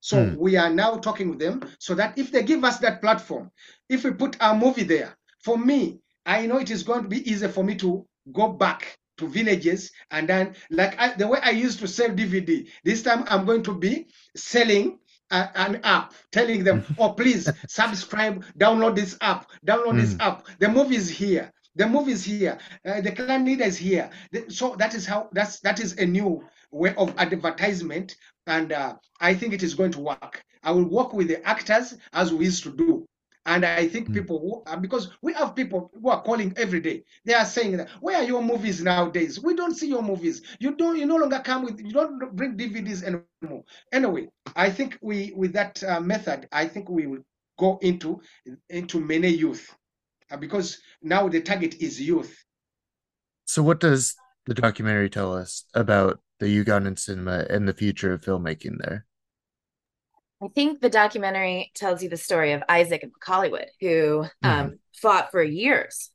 So 0.00 0.16
mm. 0.18 0.36
we 0.36 0.56
are 0.56 0.70
now 0.70 0.96
talking 0.96 1.30
with 1.30 1.38
them 1.38 1.62
so 1.78 1.94
that 1.94 2.18
if 2.18 2.30
they 2.30 2.42
give 2.42 2.64
us 2.64 2.78
that 2.78 3.00
platform, 3.00 3.50
if 3.88 4.04
we 4.04 4.12
put 4.12 4.40
our 4.40 4.56
movie 4.56 4.84
there, 4.84 5.16
for 5.40 5.58
me, 5.58 6.00
I 6.26 6.46
know 6.46 6.58
it 6.58 6.70
is 6.70 6.82
going 6.82 7.02
to 7.02 7.08
be 7.08 7.28
easy 7.30 7.48
for 7.48 7.62
me 7.62 7.74
to 7.76 8.06
go 8.32 8.48
back 8.48 8.98
to 9.18 9.28
villages 9.28 9.92
and 10.10 10.28
then 10.28 10.54
like 10.70 10.98
I, 10.98 11.14
the 11.14 11.28
way 11.28 11.38
I 11.42 11.50
used 11.50 11.78
to 11.80 11.88
sell 11.88 12.08
DVD. 12.08 12.66
This 12.82 13.02
time 13.02 13.24
I'm 13.28 13.44
going 13.44 13.62
to 13.64 13.74
be 13.74 14.06
selling 14.36 14.98
a, 15.30 15.48
an 15.54 15.80
app, 15.84 16.14
telling 16.32 16.64
them, 16.64 16.84
"Oh, 16.98 17.12
please 17.12 17.50
subscribe, 17.68 18.44
download 18.58 18.96
this 18.96 19.16
app, 19.20 19.50
download 19.66 19.94
mm. 19.94 20.00
this 20.00 20.16
app. 20.20 20.46
The 20.58 20.68
movie 20.68 20.96
is 20.96 21.08
here. 21.08 21.52
The 21.76 21.88
movie 21.88 22.12
is 22.12 22.24
here. 22.24 22.58
Uh, 22.84 23.00
the 23.00 23.12
clan 23.12 23.44
leader 23.44 23.64
is 23.64 23.76
here." 23.76 24.10
The, 24.32 24.46
so 24.48 24.76
that 24.76 24.94
is 24.94 25.06
how 25.06 25.28
that's 25.32 25.60
that 25.60 25.80
is 25.80 25.94
a 25.98 26.06
new 26.06 26.44
way 26.74 26.94
of 26.96 27.14
advertisement, 27.18 28.16
and 28.46 28.72
uh, 28.72 28.96
I 29.20 29.34
think 29.34 29.54
it 29.54 29.62
is 29.62 29.74
going 29.74 29.92
to 29.92 30.00
work. 30.00 30.42
I 30.62 30.72
will 30.72 30.88
work 30.88 31.12
with 31.12 31.28
the 31.28 31.46
actors 31.46 31.96
as 32.12 32.32
we 32.32 32.46
used 32.46 32.64
to 32.64 32.70
do. 32.70 33.06
And 33.46 33.64
I 33.64 33.86
think 33.86 34.08
mm. 34.08 34.14
people 34.14 34.38
who, 34.40 34.70
uh, 34.70 34.76
because 34.76 35.10
we 35.20 35.34
have 35.34 35.54
people 35.54 35.90
who 36.00 36.08
are 36.08 36.22
calling 36.22 36.54
every 36.56 36.80
day, 36.80 37.04
they 37.26 37.34
are 37.34 37.44
saying 37.44 37.76
that 37.76 37.90
where 38.00 38.16
are 38.16 38.24
your 38.24 38.42
movies 38.42 38.82
nowadays? 38.82 39.38
We 39.38 39.54
don't 39.54 39.74
see 39.74 39.88
your 39.88 40.02
movies. 40.02 40.40
You 40.60 40.74
don't. 40.76 40.96
You 40.96 41.04
no 41.04 41.16
longer 41.16 41.40
come 41.44 41.64
with. 41.64 41.78
You 41.78 41.92
don't 41.92 42.34
bring 42.34 42.56
DVDs 42.56 43.02
anymore. 43.02 43.64
Anyway, 43.92 44.28
I 44.56 44.70
think 44.70 44.98
we 45.02 45.34
with 45.36 45.52
that 45.52 45.82
uh, 45.84 46.00
method, 46.00 46.48
I 46.52 46.66
think 46.66 46.88
we 46.88 47.06
will 47.06 47.22
go 47.58 47.78
into 47.82 48.22
into 48.70 48.98
many 48.98 49.28
youth, 49.28 49.74
uh, 50.30 50.38
because 50.38 50.78
now 51.02 51.28
the 51.28 51.42
target 51.42 51.82
is 51.82 52.00
youth. 52.00 52.34
So, 53.44 53.62
what 53.62 53.80
does 53.80 54.16
the 54.46 54.54
documentary 54.54 55.10
tell 55.10 55.34
us 55.34 55.64
about 55.74 56.20
the 56.40 56.64
Ugandan 56.64 56.98
cinema 56.98 57.46
and 57.48 57.66
the 57.66 57.74
future 57.74 58.12
of 58.12 58.22
filmmaking 58.22 58.78
there? 58.78 59.06
I 60.42 60.48
think 60.48 60.80
the 60.80 60.90
documentary 60.90 61.72
tells 61.74 62.02
you 62.02 62.08
the 62.08 62.16
story 62.16 62.52
of 62.52 62.62
Isaac 62.68 63.02
and 63.02 63.12
Wakaliwood, 63.12 63.68
who 63.80 63.86
mm-hmm. 63.88 64.48
um, 64.48 64.78
fought 64.94 65.30
for 65.30 65.42
years. 65.42 66.10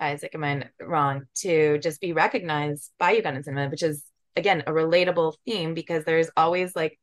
Isaac, 0.00 0.32
am 0.34 0.44
I 0.44 0.68
wrong? 0.80 1.24
To 1.38 1.78
just 1.78 2.00
be 2.00 2.12
recognized 2.12 2.92
by 2.98 3.20
Ugandan 3.20 3.44
cinema, 3.44 3.68
which 3.68 3.82
is 3.82 4.04
again 4.36 4.62
a 4.66 4.72
relatable 4.72 5.34
theme 5.44 5.74
because 5.74 6.04
there's 6.04 6.30
always 6.36 6.76
like 6.76 7.00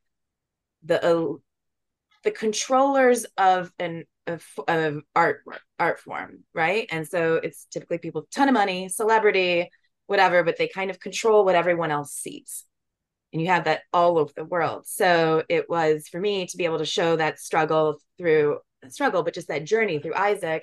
the 0.84 1.04
uh, 1.04 1.34
the 2.24 2.32
controllers 2.32 3.26
of 3.38 3.72
an 3.80 4.06
of, 4.28 4.44
of 4.68 5.02
art 5.16 5.44
art 5.78 6.00
form, 6.00 6.44
right? 6.54 6.88
And 6.90 7.08
so 7.08 7.36
it's 7.36 7.66
typically 7.66 7.98
people 7.98 8.28
ton 8.34 8.48
of 8.48 8.54
money, 8.54 8.88
celebrity, 8.88 9.70
whatever, 10.08 10.44
but 10.44 10.58
they 10.58 10.68
kind 10.68 10.92
of 10.92 11.00
control 11.00 11.46
what 11.46 11.56
everyone 11.56 11.92
else 11.92 12.14
sees. 12.14 12.64
And 13.34 13.42
you 13.42 13.50
have 13.50 13.66
that 13.66 13.82
all 13.92 14.18
over 14.18 14.32
the 14.36 14.46
world. 14.46 14.86
So 14.88 15.44
it 15.50 15.70
was 15.70 16.08
for 16.08 16.20
me 16.20 16.46
to 16.48 16.58
be 16.58 16.66
able 16.66 16.78
to 16.78 16.86
show 16.86 17.16
that 17.16 17.40
struggle 17.40 17.98
through 18.18 18.60
struggle 18.90 19.24
but 19.24 19.34
just 19.34 19.48
that 19.48 19.64
journey 19.64 19.98
through 19.98 20.14
isaac 20.14 20.62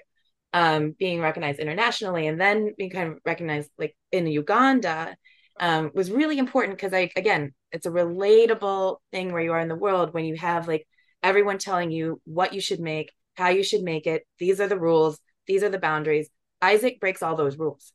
um, 0.52 0.94
being 0.96 1.20
recognized 1.20 1.58
internationally 1.58 2.28
and 2.28 2.40
then 2.40 2.72
being 2.78 2.90
kind 2.90 3.10
of 3.10 3.18
recognized 3.24 3.68
like 3.78 3.96
in 4.12 4.28
uganda 4.28 5.16
um, 5.58 5.90
was 5.92 6.08
really 6.08 6.38
important 6.38 6.76
because 6.76 6.94
i 6.94 7.10
again 7.16 7.52
it's 7.72 7.84
a 7.84 7.90
relatable 7.90 8.98
thing 9.10 9.32
where 9.32 9.42
you 9.42 9.50
are 9.50 9.58
in 9.58 9.66
the 9.66 9.74
world 9.74 10.14
when 10.14 10.24
you 10.24 10.36
have 10.36 10.68
like 10.68 10.86
everyone 11.20 11.58
telling 11.58 11.90
you 11.90 12.20
what 12.24 12.52
you 12.52 12.60
should 12.60 12.78
make 12.78 13.10
how 13.34 13.48
you 13.48 13.62
should 13.62 13.82
make 13.82 14.06
it. 14.06 14.26
These 14.38 14.60
are 14.60 14.68
the 14.68 14.78
rules. 14.78 15.18
These 15.46 15.62
are 15.62 15.68
the 15.68 15.78
boundaries. 15.78 16.28
Isaac 16.60 17.00
breaks 17.00 17.22
all 17.22 17.36
those 17.36 17.56
rules 17.56 17.92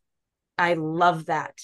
i 0.57 0.73
love 0.73 1.25
that. 1.27 1.55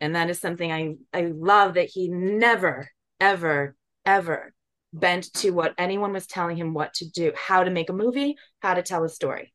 And 0.00 0.16
that 0.16 0.30
is 0.30 0.40
something 0.40 0.72
i 0.72 0.94
i 1.12 1.32
love 1.34 1.74
that 1.74 1.88
he 1.88 2.08
never 2.08 2.88
ever 3.20 3.76
ever 4.04 4.52
bent 4.92 5.32
to 5.34 5.50
what 5.50 5.74
anyone 5.78 6.12
was 6.12 6.26
telling 6.26 6.56
him 6.56 6.74
what 6.74 6.92
to 6.94 7.08
do 7.08 7.32
how 7.36 7.64
to 7.64 7.70
make 7.70 7.88
a 7.88 7.94
movie 7.94 8.36
how 8.60 8.74
to 8.74 8.82
tell 8.82 9.04
a 9.04 9.08
story. 9.08 9.52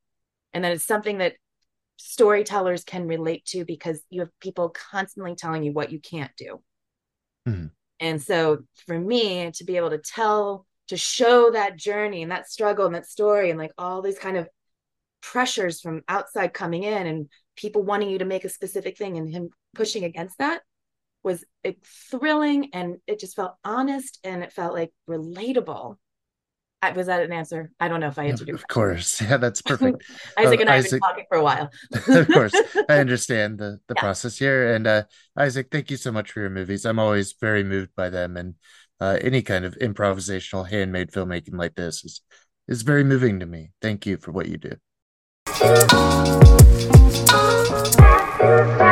And 0.53 0.63
that 0.63 0.71
is 0.71 0.86
something 0.86 1.19
that 1.19 1.34
storytellers 1.97 2.84
can 2.84 3.08
relate 3.08 3.43
to 3.45 3.65
because 3.65 4.01
you 4.10 4.21
have 4.21 4.30
people 4.39 4.69
constantly 4.69 5.36
telling 5.36 5.63
you 5.63 5.73
what 5.73 5.91
you 5.91 5.99
can't 5.99 6.32
do. 6.38 6.62
Mm-hmm. 7.47 7.67
and 8.01 8.21
so 8.21 8.60
for 8.86 8.99
me 8.99 9.51
to 9.51 9.63
be 9.63 9.77
able 9.77 9.91
to 9.91 9.99
tell 9.99 10.65
to 10.89 10.97
show 10.97 11.51
that 11.51 11.77
journey 11.77 12.21
and 12.21 12.32
that 12.32 12.49
struggle 12.49 12.86
and 12.86 12.95
that 12.95 13.06
story 13.06 13.49
and 13.49 13.60
like 13.60 13.71
all 13.77 14.01
these 14.01 14.19
kind 14.19 14.38
of 14.38 14.49
pressures 15.21 15.82
from 15.82 16.01
outside 16.08 16.53
coming 16.53 16.84
in 16.84 17.08
and 17.08 17.30
people 17.58 17.84
wanting 17.84 18.10
you 18.10 18.20
to 18.20 18.26
make 18.26 18.46
a 18.46 18.50
specific 18.50 18.98
thing 18.98 19.17
and 19.17 19.30
him 19.30 19.50
pushing 19.76 20.06
against 20.06 20.38
that 20.38 20.62
was 21.24 21.43
thrilling 22.10 22.70
and 22.74 22.98
it 23.06 23.20
just 23.20 23.36
felt 23.36 23.56
honest 23.63 24.20
and 24.24 24.43
it 24.43 24.54
felt 24.54 24.74
like 24.74 24.93
relatable. 25.10 25.98
I, 26.82 26.91
was 26.91 27.08
that 27.08 27.22
an 27.22 27.34
answer? 27.34 27.72
I 27.80 27.88
don't 27.88 28.00
know 28.00 28.08
if 28.08 28.20
I 28.20 28.26
answered. 28.26 28.50
Of 28.50 28.67
course, 28.67 29.20
yeah, 29.30 29.38
that's 29.38 29.62
perfect. 29.62 30.04
Isaac 30.38 30.60
uh, 30.60 30.62
and 30.62 30.70
I 30.70 30.76
Isaac, 30.76 30.91
have 30.91 31.00
been 31.02 31.10
talking 31.10 31.26
for 31.28 31.38
a 31.38 31.43
while. 31.43 31.70
of 32.08 32.28
course, 32.28 32.54
I 32.88 33.00
understand 33.00 33.58
the 33.58 33.80
the 33.88 33.96
yeah. 33.96 34.02
process 34.02 34.38
here. 34.38 34.74
And 34.74 34.86
uh, 34.86 35.04
Isaac, 35.36 35.70
thank 35.72 35.89
you 35.89 35.98
so 35.98 36.12
much 36.12 36.32
for 36.32 36.39
your 36.39 36.52
movies. 36.52 36.86
I'm 36.86 37.00
always 37.00 37.34
very 37.34 37.63
moved 37.63 37.96
by 37.96 38.10
them, 38.10 38.38
and 38.38 38.54
uh, 39.00 39.17
any 39.22 39.41
kind 39.41 39.65
of 39.65 39.76
improvisational, 39.80 40.70
handmade 40.70 41.12
filmmaking 41.12 41.58
like 41.58 41.76
this 41.76 42.06
is 42.06 42.22
is 42.67 42.84
very 42.84 43.04
moving 43.04 43.39
to 43.39 43.48
me. 43.48 43.72
Thank 43.82 44.06
you 44.06 44.17
for 44.17 44.32
what 44.32 44.48
you 44.48 44.58
do. 44.58 44.78
Thank 47.77 48.81
you. 48.81 48.87